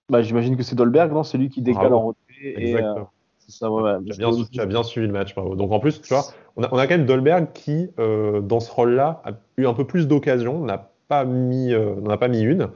[0.09, 1.23] bah, J'imagine que c'est Dolberg, non?
[1.23, 2.21] C'est lui qui décale en retrait.
[2.55, 2.95] Exactement.
[2.95, 3.03] Et, euh,
[3.47, 5.55] ça, ouais, tu, as bien, tu, as bien, suivi le match, bravo.
[5.55, 6.23] Donc en plus, tu vois,
[6.55, 9.73] on a, on a quand même Dolberg qui, euh, dans ce rôle-là, a eu un
[9.73, 12.69] peu plus d'occasions, n'a pas mis, euh, pas mis une,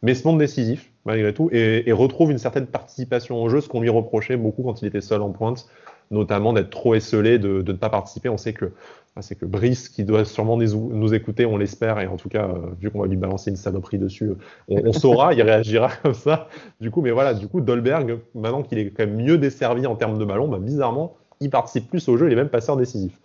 [0.00, 3.68] mais se montre décisif malgré tout et, et, retrouve une certaine participation au jeu, ce
[3.68, 5.68] qu'on lui reprochait beaucoup quand il était seul en pointe,
[6.10, 8.30] notamment d'être trop esselé, de, de, ne pas participer.
[8.30, 8.72] On sait que
[9.20, 12.70] c'est que Brice, qui doit sûrement nous, écouter, on l'espère, et en tout cas, euh,
[12.80, 14.30] vu qu'on va lui balancer une saloperie dessus,
[14.68, 16.48] on, on saura, il réagira comme ça.
[16.80, 19.96] Du coup, mais voilà, du coup, Dolberg, maintenant qu'il est quand même mieux desservi en
[19.96, 23.20] termes de ballon, bah, bizarrement, il participe plus au jeu, il est même passeur décisif.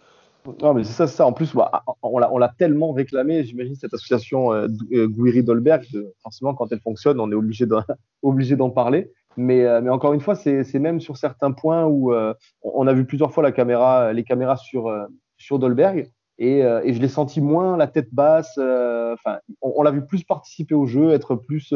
[0.62, 1.26] Non, mais c'est ça, ça.
[1.26, 5.86] En plus, bah, on l'a tellement réclamé, j'imagine, cette association euh, euh Gouiri-Dolberg.
[6.24, 7.36] Forcément, quand elle fonctionne, on est
[8.22, 9.12] obligé d'en parler.
[9.38, 12.34] Mais, euh, mais, encore une fois, c'est même sur certains points où euh,
[12.64, 13.54] on a vu plusieurs fois les
[14.24, 15.06] caméras sur, euh,
[15.52, 16.12] Dolberg.
[16.40, 18.58] Et, euh, je l'ai senti moins la tête basse.
[18.58, 21.74] Enfin, on, on l'a vu plus participer au jeu, être plus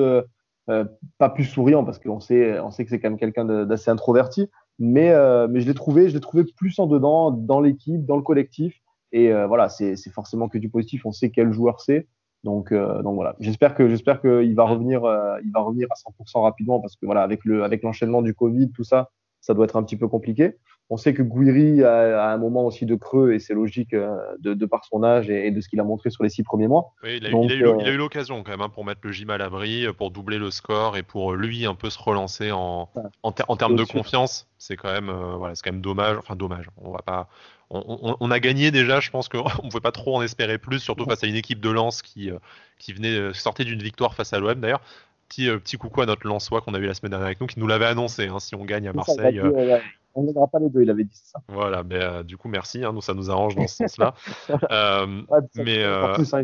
[1.17, 4.49] pas plus souriant parce qu'on sait, on sait que c'est quand même quelqu'un d'assez introverti,
[4.83, 8.15] mais, euh, mais je l'ai trouvé, je l'ai trouvé plus en dedans, dans l'équipe, dans
[8.15, 8.81] le collectif.
[9.11, 11.05] Et euh, voilà, c'est forcément que du positif.
[11.05, 12.07] On sait quel joueur c'est.
[12.43, 13.35] Donc, euh, donc voilà.
[13.39, 17.05] J'espère que j'espère qu'il va revenir, euh, il va revenir à 100% rapidement parce que
[17.05, 20.07] voilà, avec le avec l'enchaînement du Covid, tout ça, ça doit être un petit peu
[20.07, 20.55] compliqué.
[20.93, 24.13] On sait que Gouiri a, a, un moment aussi de creux et c'est logique euh,
[24.39, 26.67] de, de, par son âge et, de ce qu'il a montré sur les six premiers
[26.67, 26.93] mois.
[27.01, 29.13] Oui, il a, Donc, il a eu, eu l'occasion quand même hein, pour mettre le
[29.13, 32.89] gym à l'abri, pour doubler le score et pour lui un peu se relancer en,
[33.23, 34.49] en, ter en termes de confiance.
[34.57, 36.17] C'est quand même euh, voilà, c'est quand même dommage.
[36.17, 36.65] Enfin dommage.
[36.75, 37.29] On va pas.
[37.69, 40.57] On, on, on, a gagné déjà, je pense qu'on ne pouvait pas trop en espérer
[40.57, 42.37] plus, surtout face à une équipe de Lens qui, euh,
[42.79, 44.81] qui venait sortait d'une victoire face à l'OM d'ailleurs.
[45.31, 47.57] Petit, petit coucou à notre Lensois qu'on a vu la semaine dernière avec nous, qui
[47.57, 48.27] nous l'avait annoncé.
[48.27, 49.79] Hein, si on gagne à Marseille, euh,
[50.13, 51.39] on ne pas les deux, il avait dit ça.
[51.47, 54.13] Voilà, mais euh, du coup, merci, hein, nous, ça nous arrange dans ce sens-là.
[54.71, 56.43] euh, ouais, mais encore euh, plus, hein,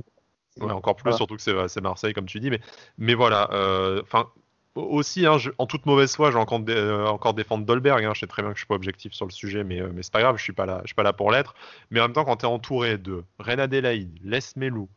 [0.62, 1.18] ouais, encore plus voilà.
[1.18, 2.50] surtout que c'est Marseille, comme tu dis.
[2.50, 2.62] Mais,
[2.98, 4.28] mais voilà, euh, enfin.
[4.76, 8.06] aussi, hein, je, en toute mauvaise foi, encore, euh, encore défendre Dolberg.
[8.06, 10.02] Hein, je sais très bien que je suis pas objectif sur le sujet, mais, mais
[10.02, 11.54] c'est pas grave, je suis pas là, je suis pas là pour l'être.
[11.92, 14.88] Mais en même temps, quand tu es entouré de Ren Adelaide, Les Melou,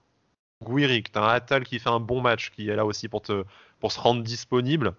[0.64, 3.22] Guiric, tu as un Atal qui fait un bon match, qui est là aussi pour,
[3.22, 3.44] te,
[3.80, 4.94] pour se rendre disponible.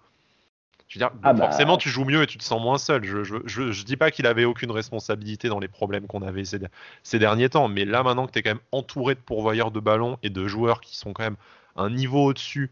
[0.92, 1.46] Je veux dire, ah bah...
[1.46, 3.02] forcément, tu joues mieux et tu te sens moins seul.
[3.04, 6.44] Je, je, je, je dis pas qu'il avait aucune responsabilité dans les problèmes qu'on avait
[6.44, 6.58] ces,
[7.02, 9.80] ces, derniers temps, mais là, maintenant que tu es quand même entouré de pourvoyeurs de
[9.80, 11.36] ballons et de joueurs qui sont quand même
[11.76, 12.70] un niveau au-dessus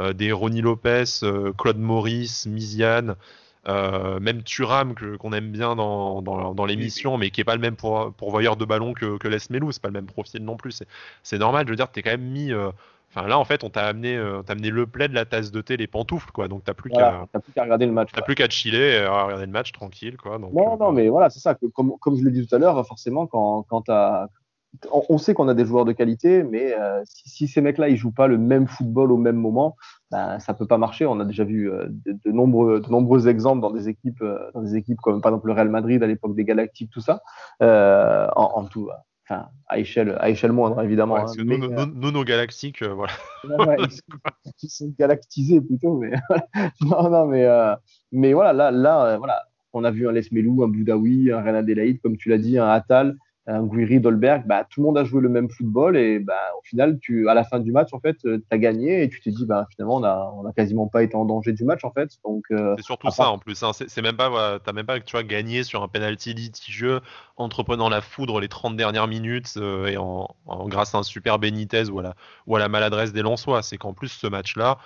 [0.00, 3.16] euh, des Ronnie Lopez, euh, Claude Maurice, Miziane,
[3.68, 7.60] euh, même Turam qu'on aime bien dans, dans, dans l'émission, mais qui est pas le
[7.62, 10.58] même pour, pourvoyeur de ballons que, que Les Melou, c'est pas le même profil non
[10.58, 10.82] plus.
[11.22, 12.52] C'est normal, je veux dire, tu es quand même mis
[13.14, 15.76] Enfin là en fait on t'a amené, euh, amené le plaid, la tasse de thé,
[15.76, 16.48] les pantoufles quoi.
[16.48, 18.10] Donc t'as plus voilà, qu'à qu regarder le match.
[18.12, 20.38] T'as plus qu'à chiller et à regarder le match tranquille quoi.
[20.38, 21.56] Donc, non euh, non mais voilà c'est ça.
[21.74, 24.28] Comme, comme je l'ai dit tout à l'heure, forcément quand, quand t'as
[24.90, 27.96] on, sait qu'on a des joueurs de qualité, mais euh, si, si, ces mecs-là ils
[27.96, 29.76] jouent pas le même football au même moment,
[30.10, 31.04] ben, ça peut pas marcher.
[31.06, 34.50] On a déjà vu euh, de, de, nombreux, de nombreux exemples dans des équipes, euh,
[34.54, 37.22] dans des équipes comme par exemple le Real Madrid à l'époque des Galactiques, tout ça.
[37.62, 38.88] Euh, en, en, tout,
[39.32, 41.14] Enfin, à échelle, à échelle moindre, évidemment.
[41.14, 41.86] Ouais, hein, mais, nous, euh...
[41.94, 43.12] nous, nos galactiques, euh, voilà.
[43.44, 44.02] Ouais, ils, sont,
[44.62, 46.12] ils, sont, galactisés plutôt, mais
[46.82, 47.74] non, non, mais, euh,
[48.12, 49.42] mais voilà, là, là, voilà,
[49.72, 52.58] on a vu un Les Melou, un Boudaoui, un Renan Delaïd, comme tu l'as dit,
[52.58, 56.20] un Atal, un Guiri, Dolberg, bah, tout le monde a joué le même football et
[56.20, 59.08] bah, au final, tu, à la fin du match, en fait, tu as gagné et
[59.08, 61.64] tu t'es dit, bah, finalement, on n'a on a quasiment pas été en danger du
[61.64, 62.10] match, en fait.
[62.24, 63.32] Donc, euh, c'est surtout ça, part...
[63.32, 63.60] en plus.
[63.62, 63.72] Hein.
[63.72, 67.00] C'est même pas, voilà, t'as même pas, tu vois, gagné sur un penalty litigieux,
[67.36, 71.40] entreprenant la foudre les 30 dernières minutes euh, et en, en, grâce à un super
[71.40, 72.14] Benitez ou à la,
[72.46, 73.62] ou à la maladresse des Lensois.
[73.62, 74.78] C'est qu'en plus, ce match-là,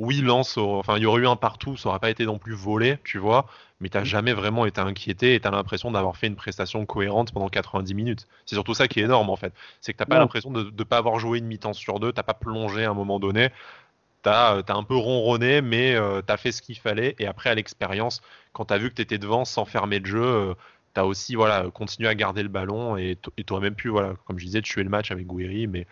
[0.00, 2.54] oui, Lens, enfin, il y aurait eu un partout, ça aurait pas été non plus
[2.54, 3.46] volé, tu vois,
[3.80, 7.50] mais t'as jamais vraiment été inquiété et t'as l'impression d'avoir fait une prestation cohérente pendant
[7.50, 8.26] 90 minutes.
[8.46, 9.52] C'est surtout ça qui est énorme en fait.
[9.82, 12.22] C'est que t'as pas l'impression de ne pas avoir joué une mi-temps sur deux, t'as
[12.22, 13.50] pas plongé à un moment donné.
[14.22, 17.14] T'as as un peu ronronné, mais euh, t'as fait ce qu'il fallait.
[17.18, 18.22] Et après, à l'expérience,
[18.54, 20.54] quand t'as vu que t'étais devant sans fermer le jeu, euh,
[20.94, 24.46] t'as aussi voilà, continué à garder le ballon et t'aurais même pu, voilà, comme je
[24.46, 25.86] disais, tuer le match avec Gouiri, mais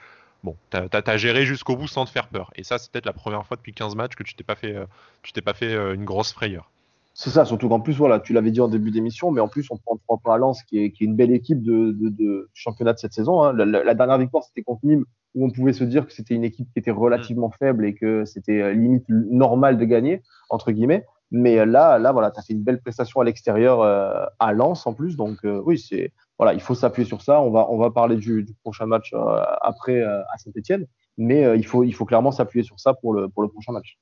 [0.45, 2.51] bon, t'as as, géré jusqu'au bout sans te faire peur.
[2.57, 4.75] Et ça, c'est peut-être la première fois depuis 15 matchs que tu t'es pas fait,
[4.75, 4.87] euh,
[5.23, 6.71] tu t'es pas fait euh, une grosse frayeur.
[7.15, 9.67] C'est ça, surtout qu'en plus, voilà, tu l'avais dit en début d'émission, mais en plus,
[9.71, 13.13] on prend trois points à Lens, qui est, une belle équipe de, championnat de cette
[13.13, 13.43] saison.
[13.43, 13.53] Hein.
[13.55, 16.69] La, dernière victoire, c'était contre Nîmes, où on pouvait se dire que c'était une équipe
[16.73, 21.05] qui était relativement faible et que c'était euh, limite normal de gagner, entre guillemets.
[21.33, 24.95] Mais là, là, voilà, tu as fait une belle prestation à l'extérieur à Lens en
[24.95, 25.15] plus.
[25.17, 27.41] Donc, oui, c'est voilà, il faut s'appuyer sur ça.
[27.41, 29.13] On va, parler du, prochain match
[29.61, 33.73] après à Saint-Etienne, mais il, faut, il faut clairement s'appuyer sur ça pour le, prochain
[33.73, 33.99] match.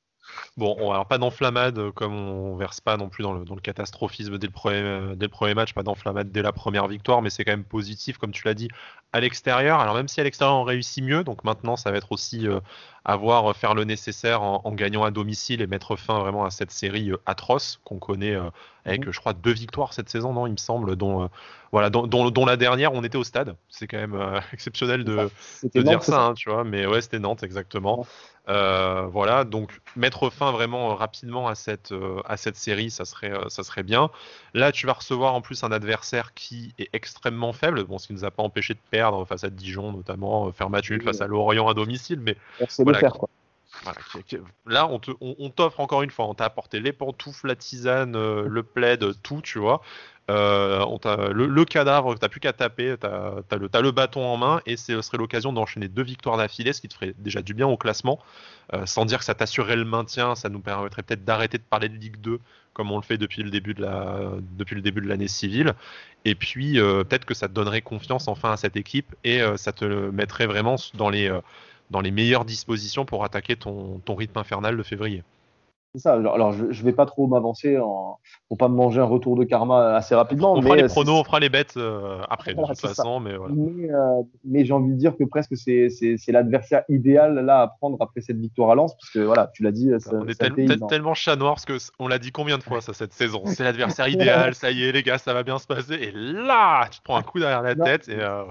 [0.56, 4.46] Bon, alors pas d'enflammade, euh, comme on verse pas non plus dans le, catastrophisme dès
[4.46, 7.44] le, premier, euh, dès le premier match, pas d'enflammade dès la première victoire, mais c'est
[7.44, 8.68] quand même positif, comme tu l'as dit,
[9.12, 9.80] à l'extérieur.
[9.80, 12.60] Alors même si à l'extérieur on réussit mieux, donc maintenant ça va être aussi euh,
[13.08, 17.12] avoir faire le nécessaire en, gagnant à domicile et mettre fin vraiment à cette série
[17.24, 18.36] atroce qu'on connaît
[18.84, 19.12] avec, mhm.
[19.12, 21.30] je crois, deux victoires cette saison, non, il me semble, dont,
[21.70, 23.56] voilà, dont, la dernière on était au stade.
[23.68, 25.30] C'est quand même exceptionnel de,
[25.74, 28.06] dire ça, hein, tu vois, mais ouais, c'était Nantes exactement.
[28.48, 33.32] Euh, voilà, donc mettre fin vraiment rapidement à cette, euh, à cette série, ça serait,
[33.32, 34.08] euh, ça serait bien.
[34.54, 38.12] Là, tu vas recevoir en plus un adversaire qui est extrêmement faible, bon, ce qui
[38.12, 41.20] ne nous a pas empêché de perdre face à Dijon, notamment faire match nul face
[41.20, 42.36] à Lorient à domicile, mais
[42.96, 43.28] voilà, faire, quoi.
[44.66, 48.62] là, on, on, t'offre encore une fois, on t'a apporté les pantoufles, la tisane, le
[48.62, 49.82] plaid, tout, tu vois.
[50.28, 50.98] Euh, on
[51.32, 54.60] le, le, cadavre, t'as plus qu'à taper, t'as as le, as le bâton en main
[54.66, 57.68] et ce serait l'occasion d'enchaîner deux victoires d'affilée, ce qui te ferait déjà du bien
[57.68, 58.18] au classement.
[58.74, 61.88] Euh, sans dire que ça t'assurerait le maintien, ça nous permettrait peut-être d'arrêter de parler
[61.88, 62.40] de Ligue 2
[62.72, 65.74] comme on le fait depuis le début de la depuis le début de l'année civile.
[66.24, 69.72] Et puis euh, peut-être que ça te donnerait confiance enfin à cette équipe et ça
[69.72, 71.30] te mettrait vraiment dans les
[71.90, 75.22] dans les meilleures dispositions pour attaquer ton, rythme infernal de février.
[75.96, 76.12] C'est ça.
[76.12, 78.18] Alors, je, je vais pas trop m'avancer en...
[78.48, 80.52] pour pas me manger un retour de karma assez rapidement.
[80.52, 83.18] On mais fera les pronos, on fera les bêtes euh, après, de toute façon.
[83.18, 83.54] Mais, voilà.
[83.54, 85.88] Euh, mais, j'ai envie de dire que presque c'est
[86.28, 89.72] l'adversaire idéal là à prendre après cette victoire à Lens, parce que voilà, tu l'as
[89.72, 89.90] dit.
[90.12, 93.14] on est tellement chat noir, parce que on l'a dit combien de fois ça cette
[93.14, 93.42] saison?
[93.46, 95.94] C'est l'adversaire idéal, ça y est, les gars, ça va bien se passer.
[95.94, 98.06] Et là, tu te prends un coup derrière la tête.
[98.10, 98.44] Et, euh,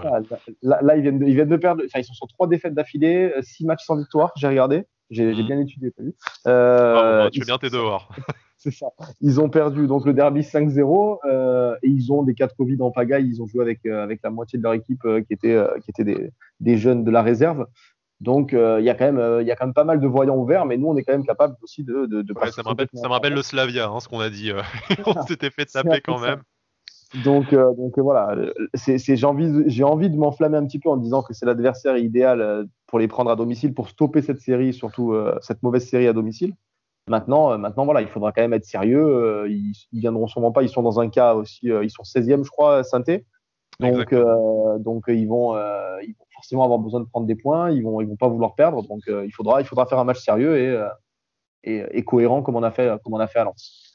[0.63, 1.83] là, ils, viennent de, ils viennent de perdre.
[1.85, 4.31] Enfin, ils sont sur trois défaites d'affilée, six matchs sans victoire.
[4.35, 4.87] J'ai regardé.
[5.09, 5.47] J'ai mmh.
[5.47, 6.13] bien étudié, t'as vu
[6.47, 8.09] euh, bah, Tu fais bien tes devoirs.
[8.57, 8.87] c'est ça.
[9.21, 12.77] Ils ont perdu donc le derby 5-0 euh, et ils ont des cas de Covid
[12.81, 13.27] en pagaille.
[13.27, 16.03] Ils ont joué avec, euh, avec la moitié de leur équipe qui était, qui était
[16.03, 17.65] des, des, jeunes de la réserve.
[18.21, 20.37] Donc il y, a quand même, il y a quand même pas mal de voyants
[20.37, 22.05] ouverts, mais nous on est quand même capable aussi de.
[22.05, 24.29] de, de ouais, ça, me rappelle, ça me rappelle le Slavia, hein, ce qu'on a
[24.29, 24.51] dit.
[25.05, 26.41] on s'était fait taper quand même.
[27.23, 28.35] Donc, euh, donc voilà,
[28.73, 32.99] j'ai envie, de m'enflammer un petit peu en disant que c'est l'adversaire idéal euh, pour
[32.99, 36.53] les prendre à domicile, pour stopper cette série, surtout euh, cette mauvaise série à domicile.
[37.07, 39.45] Maintenant, maintenant voilà, il faudra quand même être sérieux.
[39.47, 40.63] Ils, ils, viendront sûrement pas.
[40.63, 43.25] Ils sont dans un cas aussi, ils sont 16e, je crois, synthé.
[43.79, 44.15] Donc,
[44.79, 45.55] donc ils vont,
[46.01, 47.69] ils vont forcément avoir besoin de prendre des points.
[47.69, 48.81] Ils vont, ils vont pas vouloir perdre.
[48.87, 50.83] Donc, il faudra, il faudra faire un match sérieux et,
[51.63, 53.93] et, et, cohérent comme on a fait, comme on a fait à Lens.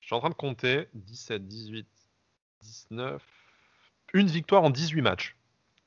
[0.00, 1.86] Je suis en train de compter 17, 18,
[2.62, 3.22] 19.
[4.14, 5.36] Une victoire en 18 matchs.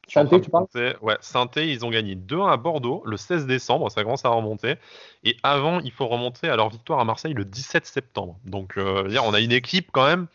[0.07, 0.67] Sainté, tu parles
[1.01, 4.75] Ouais, Sainté, ils ont gagné 2-1 à Bordeaux le 16 décembre, ça commence à remonter.
[5.23, 8.37] Et avant, il faut remonter à leur victoire à Marseille le 17 septembre.
[8.45, 10.27] Donc, euh, on a une équipe quand même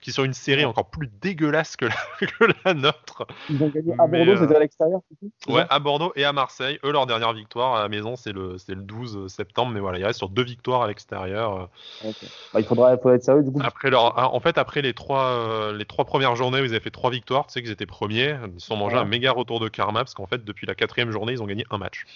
[0.00, 3.26] qui sont une série encore plus dégueulasse que la, que la nôtre.
[3.48, 5.00] Ils ont gagné à Bordeaux, c'était à euh, l'extérieur
[5.48, 6.78] Ouais, à Bordeaux et à Marseille.
[6.84, 10.04] Eux, leur dernière victoire à la maison, c'est le, le 12 septembre, mais voilà, ils
[10.04, 11.68] restent sur deux victoires à l'extérieur.
[12.02, 13.60] Bah, il, faudra, être sérieux du coup.
[13.62, 16.70] Après leur, ah, en fait, après les trois, euh, les trois premières journées où ils
[16.70, 19.32] avaient fait trois victoires, tu sais qu'ils étaient premiers, ils se sont mangés un méga
[19.32, 22.06] retour de karma, parce qu'en fait, depuis la quatrième journée, ils ont gagné un match.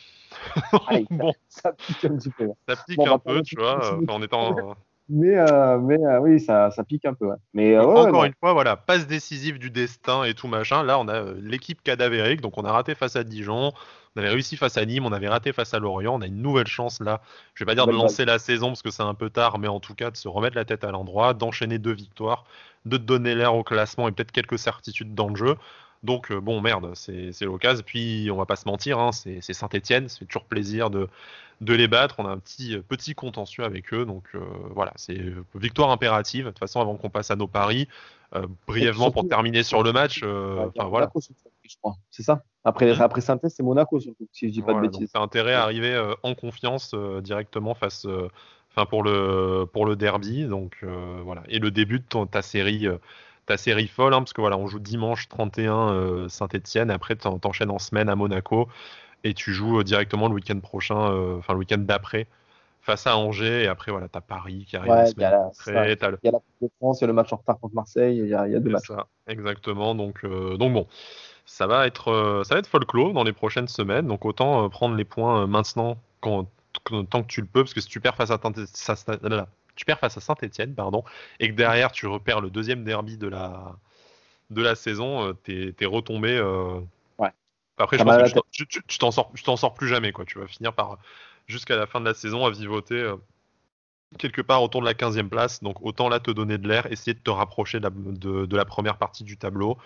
[1.11, 1.33] bon.
[1.49, 2.49] ça, pique un petit peu.
[2.69, 4.77] Ça pique un peu, tu vois, en étant
[5.09, 7.29] mais, euh, mais euh, oui, ça, ça pique un peu.
[7.53, 10.83] Mais, euh, Encore une fois, voilà, passe décisive du destin et tout machin.
[10.83, 13.73] Là, on a l'équipe cadavérique, donc on a raté face à Dijon,
[14.17, 16.15] on avait réussi face à Nîmes, on avait raté face à Lorient.
[16.15, 17.21] On a une nouvelle chance là.
[17.55, 19.69] Je vais pas dire de lancer la saison parce que c'est un peu tard, mais
[19.69, 22.45] en tout cas de se remettre la tête à l'endroit, d'enchaîner deux victoires,
[22.87, 25.57] de donner l'air au classement et peut-être quelques certitudes dans le jeu.
[26.05, 27.83] Donc bon, merde, c'est l'occasion.
[27.85, 31.09] Puis on va pas se mentir, hein, c'est Saint-Etienne, fait toujours plaisir de
[31.61, 32.17] de les battre.
[32.19, 34.05] On a un petit, petit contentieux avec eux.
[34.05, 34.41] Donc euh,
[34.71, 35.19] voilà, c'est
[35.55, 36.47] victoire impérative.
[36.47, 37.89] De toute façon, avant qu'on passe à nos paris,
[38.35, 40.21] euh, brièvement pour terminer sur le match.
[40.23, 41.11] Euh, voilà.
[42.11, 42.43] C'est ça?
[42.65, 43.03] Après, mmh.
[43.03, 45.11] après saint c'est Monaco surtout, si je dis pas de bêtises.
[45.13, 48.07] C'est intérêt à arriver en confiance directement face,
[48.71, 50.47] enfin pour le pour le derby.
[50.47, 50.85] Donc
[51.25, 51.43] voilà.
[51.49, 52.87] Et le début de ta série
[53.47, 57.71] ta série folle, hein, parce que voilà, on joue dimanche 31 Saint-Etienne, après tu enchaînes
[57.71, 58.69] en semaine à Monaco,
[59.25, 62.27] et tu joues euh, directement le week-end prochain, euh, enfin le week-end d'après,
[62.83, 63.65] face à Angers.
[63.65, 65.97] Et après, voilà, tu as Paris qui arrive la semaine après.
[66.23, 67.75] Il y a la Coupe de France, il y a le match en retard contre
[67.75, 68.89] Marseille, il y a, il y a deux matchs.
[68.89, 69.95] Ça, exactement.
[69.95, 70.87] Donc, euh, donc bon,
[71.47, 74.07] ça va être, ça va être folklore dans les prochaines semaines.
[74.07, 76.47] Donc autant prendre les points maintenant quand,
[76.85, 78.39] tant que tu le peux, parce que si tu perds face à,
[79.77, 81.05] tu perds face à Saint-Etienne, pardon,
[81.41, 83.77] et que derrière tu repères le deuxième derby de la,
[84.51, 86.41] de la saison, tu es, retombé
[87.79, 90.25] après, je pense que tu t'en sors, sors plus jamais, quoi.
[90.25, 90.99] Tu vas finir par
[91.47, 93.17] jusqu'à la fin de la saison à vivoter, euh,
[94.19, 95.63] quelque part autour de la 15e place.
[95.63, 99.25] Donc autant là te donner de l'air, essayer de te rapprocher de la, première partie
[99.25, 99.77] du tableau.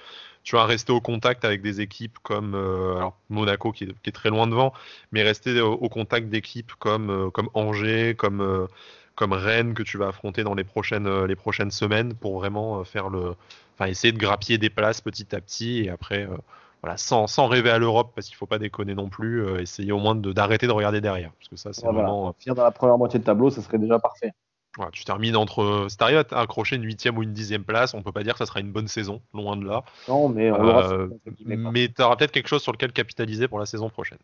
[0.45, 4.47] Tu vas rester au contact avec des équipes comme euh, Monaco qui est, très loin
[4.47, 4.73] devant,
[5.13, 8.67] mais rester au, contact d'équipes comme, euh, comme Angers, comme, euh,
[9.19, 13.09] comme Rennes que tu vas affronter dans les prochaines, les prochaines semaines pour vraiment faire
[13.09, 13.35] le,
[13.75, 16.29] enfin essayer de grappiller des places petit à petit et après
[16.83, 19.91] voilà, sans, sans, rêver à l'Europe, parce qu'il ne faut pas déconner non plus, essayer
[19.91, 21.33] au moins d'arrêter de, regarder derrière.
[21.33, 22.33] Parce que ça, c'est vraiment.
[22.39, 24.33] Finir dans la première moitié de tableau, ça serait déjà parfait
[24.93, 25.87] tu termines entre.
[25.89, 28.35] Si tu arrives à accrocher une huitième ou une dixième place, on peut pas dire
[28.35, 29.83] que ça sera une bonne saison, loin de là.
[30.09, 31.09] Non, mais on euh,
[31.45, 34.19] Mais tu auras peut-être quelque chose sur lequel capitaliser pour la saison prochaine.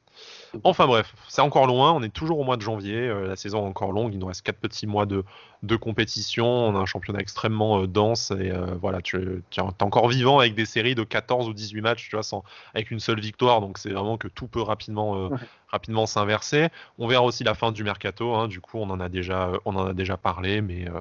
[0.63, 3.65] Enfin bref, c'est encore loin, on est toujours au mois de janvier, euh, la saison
[3.65, 5.25] est encore longue, il nous reste quatre petits mois de,
[5.67, 10.09] de compétition, on a un championnat extrêmement euh, dense et voilà, tu, tu es encore
[10.09, 13.21] vivant avec des séries de 14 ou 18 matchs, tu vois, sans, avec une seule
[13.21, 15.31] victoire, donc c'est vraiment que tout peut rapidement
[15.75, 16.69] rapidement s'inverser.
[16.99, 18.35] On verra aussi la fin du mercato.
[18.35, 18.47] Hein.
[18.47, 20.93] Du coup, on en a déjà, on en a déjà parlé, mais euh,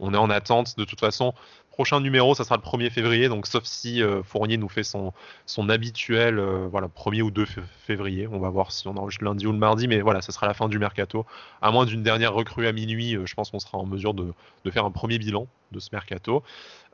[0.00, 0.76] on est en attente.
[0.76, 1.32] De toute façon,
[1.78, 3.28] prochain numéro, ça sera le 1er février.
[3.28, 5.12] Donc, sauf si euh, Fournier nous fait son,
[5.68, 7.46] habituel, euh, voilà, 1er ou 2
[7.86, 8.26] février.
[8.26, 10.54] On va voir si on enregistre lundi ou le mardi, mais voilà, ça sera la
[10.54, 11.24] fin du mercato.
[11.62, 14.34] À moins d'une dernière recrue à minuit, euh, je pense qu'on sera en mesure de,
[14.72, 16.42] faire un premier bilan de ce mercato.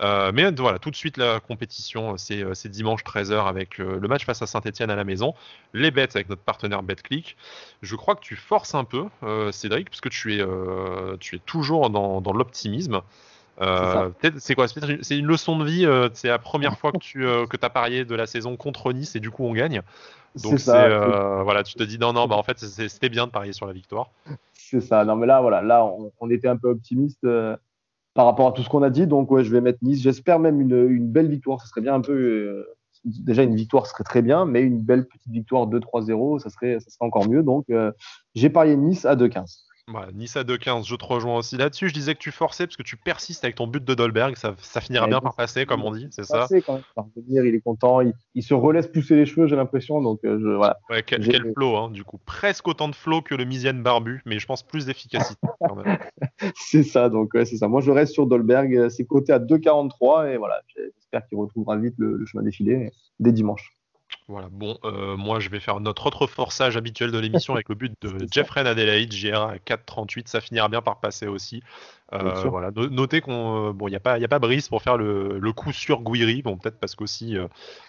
[0.01, 4.47] mais voilà, tout de suite la compétition, c'est dimanche 13h avec le match face à
[4.47, 5.35] Saint-Etienne à la maison.
[5.73, 7.37] Les bêtes avec notre partenaire BetClick.
[7.83, 9.07] Je crois que tu forces un peu,
[9.51, 10.45] Cédric, puisque tu es,
[11.47, 13.01] toujours dans l'optimisme.
[13.61, 15.87] Euh, c'est quoi C'est une leçon de vie.
[15.87, 18.93] Euh, c'est la première fois que tu euh, que as parié de la saison contre
[18.93, 19.83] Nice et du coup on gagne.
[20.43, 23.67] Donc voilà, tu te dis non non bah en fait c'était bien de parier sur
[23.67, 24.11] la victoire.
[24.53, 25.05] C'est ça.
[25.05, 25.89] Non mais là voilà, là
[26.21, 27.27] on, était un peu optimiste
[28.15, 29.07] par rapport à tout ce qu'on a dit.
[29.07, 30.03] Donc ouais, je vais mettre Nice.
[30.03, 31.61] J'espère même une, une, belle victoire.
[31.61, 32.67] Ce serait bien un peu
[33.05, 36.91] déjà une victoire serait très bien, mais une belle petite victoire 2-3-0, ça serait ça
[36.91, 37.45] serait encore mieux.
[37.45, 37.67] Donc
[38.35, 39.65] j'ai parié Nice à 2-15.
[40.15, 41.89] Nice à 2-15, je te rejoins aussi là-dessus.
[41.89, 44.35] Je disais que tu forçais parce que tu persistes avec ton but de Dolberg.
[44.37, 48.01] Ça, finira bien par passer, comme on dit, c'est ça quand même, il est content.
[48.35, 50.01] Il, se relaisse pousser les cheveux, j'ai l'impression.
[50.01, 50.79] Donc, euh, je, voilà.
[51.07, 52.19] quel, flow, hein, du coup.
[52.25, 55.47] Presque autant de flow que le Misienne Barbu, mais je pense plus d'efficacité
[56.57, 57.69] c'est ça, donc c'est ça.
[57.69, 58.89] Moi, je reste sur Dolberg.
[58.89, 63.33] C'est coté à 2,43 et voilà, j'espère qu'il retrouvera vite le, le chemin défilé dès
[63.33, 63.75] dimanche.
[64.27, 67.75] Voilà, bon, euh, moi je vais faire notre autre forçage habituel de l'émission avec le
[67.75, 71.63] but de Jeffrey Adelaide, JRA à 4,38, ça finira bien par passer aussi.
[72.15, 74.81] Euh, voilà, notez qu'on, euh, bon, il n'y a pas, il a pas Brice pour
[74.81, 77.37] faire le, coup sur Guiri, bon peut-être parce qu'aussi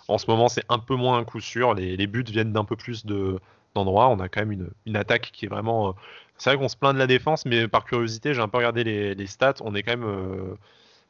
[0.10, 2.76] en ce moment c'est un peu moins un coup sûr, les, buts viennent d'un peu
[2.76, 3.39] plus de
[3.74, 5.95] d'endroits, on a quand même une, une attaque qui est vraiment,
[6.38, 8.84] c'est vrai qu'on se plaint de la défense, mais par curiosité j'ai un peu regardé
[8.84, 10.58] les, les stats, on est quand même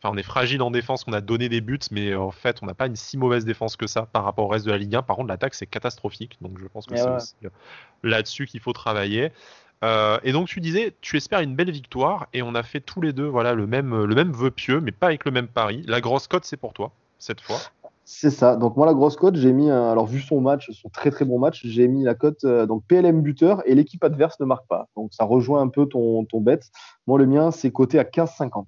[0.09, 2.73] on est fragile en défense, on a donné des buts, mais en fait, on n'a
[2.73, 5.03] pas une si mauvaise défense que ça par rapport au reste de la Ligue 1.
[5.03, 6.37] Par contre, l'attaque, c'est catastrophique.
[6.41, 7.49] Donc, je pense que c'est aussi euh,
[8.03, 9.31] là-dessus qu'il faut travailler.
[9.83, 13.01] Euh, et donc, tu disais, tu espères une belle victoire, et on a fait tous
[13.01, 15.83] les deux voilà, le, même, le même vœu pieux, mais pas avec le même pari.
[15.87, 17.59] La grosse cote, c'est pour toi, cette fois.
[18.07, 18.55] C'est ça.
[18.55, 21.39] Donc moi la grosse cote, j'ai mis alors vu son match, son très très bon
[21.39, 24.87] match, j'ai mis la cote euh, donc PLM buteur et l'équipe adverse ne marque pas.
[24.95, 26.59] Donc ça rejoint un peu ton ton bet.
[27.07, 28.65] Moi le mien c'est coté à 15,50.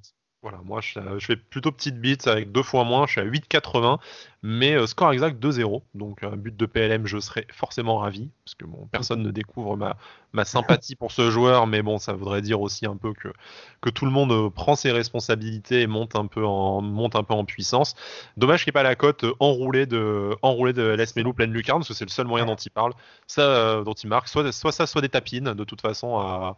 [0.50, 3.98] Voilà, moi je, fais plutôt petite bite avec deux fois moins, je suis à 8,80,
[4.44, 5.82] mais euh, score exact 2-0.
[5.94, 10.46] Donc un but de PLM, je serais forcément ravi, parce que personne ne découvre ma,
[10.46, 14.12] sympathie pour ce joueur, mais bon, ça voudrait dire aussi un peu que, tout le
[14.12, 17.96] monde euh, prend ses responsabilités et monte un peu en, monte un peu en puissance.
[18.38, 21.52] Dommage qu'il n'y ait pas la cote euh, enroulée de, enroulée de Les Melou pleine
[21.52, 22.94] lucarne, parce que c'est le seul moyen dont il parle,
[23.28, 26.56] ça, dont il marque, soit, soit ça, soit des tapines, de toute façon, à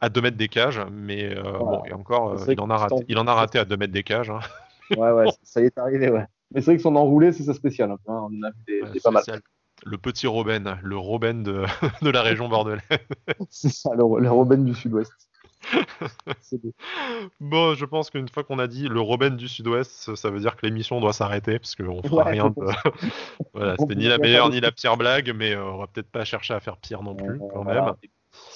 [0.00, 3.04] à 2 mètres des cages, mais euh, bon, et encore, euh, il, en a raté,
[3.08, 4.30] il en a raté à 2 mètres des cages.
[4.30, 4.40] Hein.
[4.96, 6.26] ouais, ouais, ça y est arrivé, ouais.
[6.54, 7.90] Mais c'est vrai que son enroulé, c'est ça spécial.
[7.90, 7.98] Hein.
[8.06, 9.22] On a vu des, pas mal.
[9.84, 11.64] Le petit Robin, le Robin de,
[12.02, 12.82] de la région bordelaise.
[13.50, 15.12] c'est ça, le, Robin du sud-ouest.
[17.40, 20.54] bon, je pense qu'une fois qu'on a dit le Robin du Sud-Ouest, ça veut dire
[20.56, 22.50] que l'émission doit s'arrêter parce qu'on fera rien.
[22.50, 22.54] De...
[23.54, 26.24] voilà, c'était ni la meilleure ni la pire blague, mais euh, on va peut-être pas
[26.24, 27.92] chercher à faire pire non plus quand même.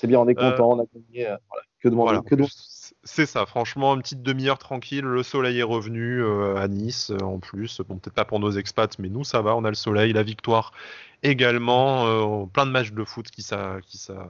[0.02, 1.28] C'est bien, on est content, on a gagné.
[1.28, 1.36] Euh,
[1.80, 2.18] que demander
[3.04, 5.04] C'est ça, franchement, une petite demi-heure tranquille.
[5.04, 7.80] Le soleil est revenu euh, à Nice euh, en plus.
[7.88, 9.54] Bon, peut-être pas pour nos expats, mais nous, ça va.
[9.54, 10.72] On a le soleil, la victoire
[11.22, 12.48] également.
[12.48, 14.28] plein de matchs de foot qui, ça, qui, ça,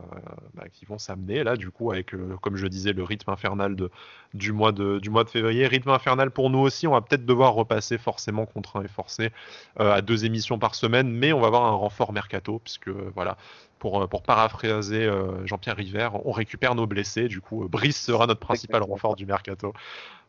[0.52, 3.90] bah, qui vont s'amener là, du coup, avec, comme je disais, le rythme infernal de,
[4.34, 5.66] du, mois de, du mois de février.
[5.66, 6.86] Rythme infernal pour nous aussi.
[6.86, 9.30] On va peut-être devoir repasser forcément contraint et forcé
[9.78, 13.38] à deux émissions par semaine, mais on va avoir un renfort mercato, puisque voilà,
[13.82, 15.10] pour, pour paraphraser
[15.44, 17.26] Jean-Pierre River, on récupère nos blessés.
[17.26, 19.72] Du coup, Brice sera notre principal renfort du mercato.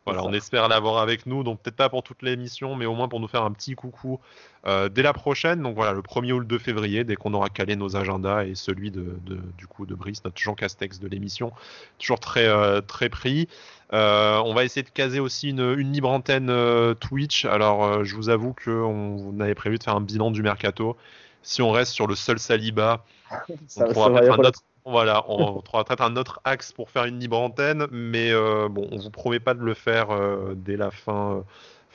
[0.06, 3.08] Voilà, on espère l'avoir avec nous, donc peut-être pas pour toute l'émission, mais au moins
[3.08, 4.20] pour nous faire un petit coucou
[4.66, 5.62] euh, dès la prochaine.
[5.62, 8.56] Donc voilà, le 1er ou le 2 février, dès qu'on aura calé nos agendas et
[8.56, 9.16] celui de,
[9.58, 11.54] du coup de Brice, notre Jean Castex de l'émission,
[12.00, 13.48] toujours très euh, très pris.
[13.94, 16.52] Euh, on va essayer de caser aussi une, libre antenne
[16.96, 17.46] Twitch.
[17.46, 20.98] Alors je vous avoue qu'on avait prévu de faire un bilan du mercato.
[21.44, 23.06] Si on reste sur le seul Saliba,
[23.78, 27.18] on pourra mettre un autre voilà, on trouvera peut-être un autre axe pour faire une
[27.20, 30.92] libre antenne, mais euh, bon, on vous promet pas de le faire euh, dès la
[30.92, 31.42] fin, euh,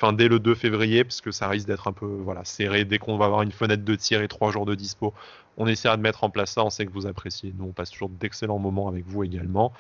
[0.01, 2.99] enfin dès le 2 février, parce que ça risque d'être un peu voilà serré dès
[2.99, 5.13] qu'on va avoir une fenêtre de tir et trois jours de dispo.
[5.61, 6.63] On essaiera de mettre en place ça.
[6.65, 7.53] On sait que vous appréciez.
[7.59, 9.73] Nous, on passe toujours d'excellents moments avec vous également.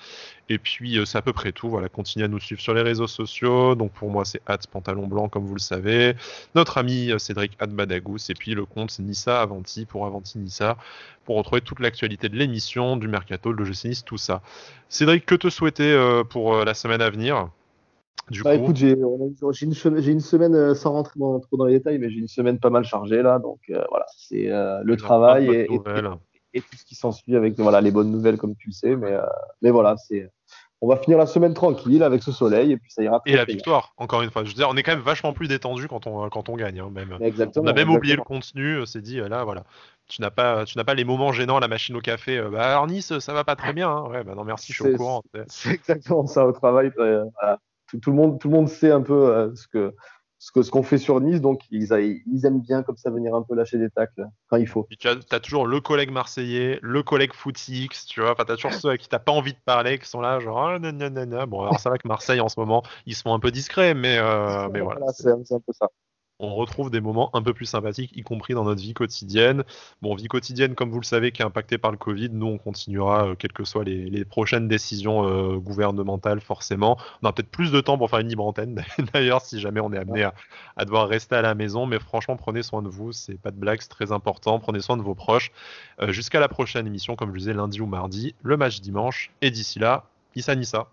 [0.49, 1.69] Et puis, c'est à peu près tout.
[1.69, 3.77] Voilà, continuez à nous suivre sur les réseaux sociaux.
[3.77, 6.17] Donc, pour moi, c'est Hats Pantalon Blanc, comme vous le savez.
[6.57, 8.29] Notre ami Cédric Hadbadagous.
[8.29, 10.77] Et puis, le compte, c'est Nissa Avanti pour Avanti Nissa
[11.25, 14.43] pour retrouver toute l'actualité de l'émission, du mercato, de l'OGC tout ça.
[14.89, 15.97] Cédric, que te souhaiter
[16.29, 17.51] pour la semaine à venir?
[18.31, 21.99] Du bah, écoute, j'ai une, une, semaine euh, sans rentrer dans, trop dans les détails,
[21.99, 25.49] mais j'ai une semaine pas mal chargée là, donc euh, voilà, c'est euh, le travail
[25.51, 25.69] et,
[26.55, 29.17] et, tout ce qui s'ensuit avec voilà les bonnes nouvelles comme tu le sais, mais
[29.63, 30.31] mais voilà, c'est
[30.81, 33.21] on va finir la semaine tranquille avec ce soleil et puis ça ira.
[33.27, 34.45] Et la victoire, encore une fois.
[34.45, 36.81] Je veux dire, on est quand même vachement plus détendu quand on quand on gagne,
[36.81, 37.17] hein, même.
[37.21, 37.65] Exactement.
[37.65, 39.65] On a même oublié le contenu, c'est dit là, voilà.
[40.09, 42.41] Tu n'as pas, tu n'as pas les moments gênants à la machine au café.
[42.51, 43.91] bah alors Nice, ça va pas très bien.
[43.91, 44.09] Hein.
[44.09, 45.23] Ouais, bah non merci, je suis au courant.
[45.49, 46.91] C'est exactement ça au travail.
[46.97, 47.59] Voilà
[47.89, 49.95] tout, le monde, tout le monde sait un peu euh, ce que
[50.41, 51.89] ce qu'on fait sur Nice, donc ils,
[52.27, 54.87] ils, aiment bien comme ça venir un peu lâcher des tacles quand il faut.
[54.99, 58.91] tu as, toujours le collègue marseillais, le collègue footix, tu vois, enfin as toujours ceux
[58.91, 60.79] à qui t'as pas envie de parler, qui sont là genre ah,
[61.47, 64.17] bon alors ça va que Marseille en ce moment ils sont un peu discrets, mais
[64.19, 65.01] euh, mais voilà.
[65.13, 65.89] c'est un peu ça
[66.41, 69.65] on retrouve des moments un peu plus sympathiques, y compris dans notre vie quotidienne.
[70.03, 72.31] Bon, vie quotidienne, comme vous le savez, qui est impactée par le Covid.
[72.31, 76.97] Nous, on continuera, euh, quelles que soient les, prochaines décisions euh, gouvernementales, forcément.
[77.23, 79.93] On aura peut-être plus de temps pour faire une libre antenne, d'ailleurs, si jamais on
[79.93, 80.25] est amené
[80.77, 81.87] à, devoir rester à la maison.
[81.87, 83.13] Mais franchement, prenez soin de vous.
[83.13, 84.61] C'est pas de blague, c'est très important.
[84.61, 85.51] Prenez soin de vos proches.
[86.01, 89.33] Euh, jusqu'à la prochaine émission, comme je disais, lundi ou mardi, le match dimanche.
[89.43, 90.05] Et d'ici là,
[90.37, 90.89] Issa Nissa.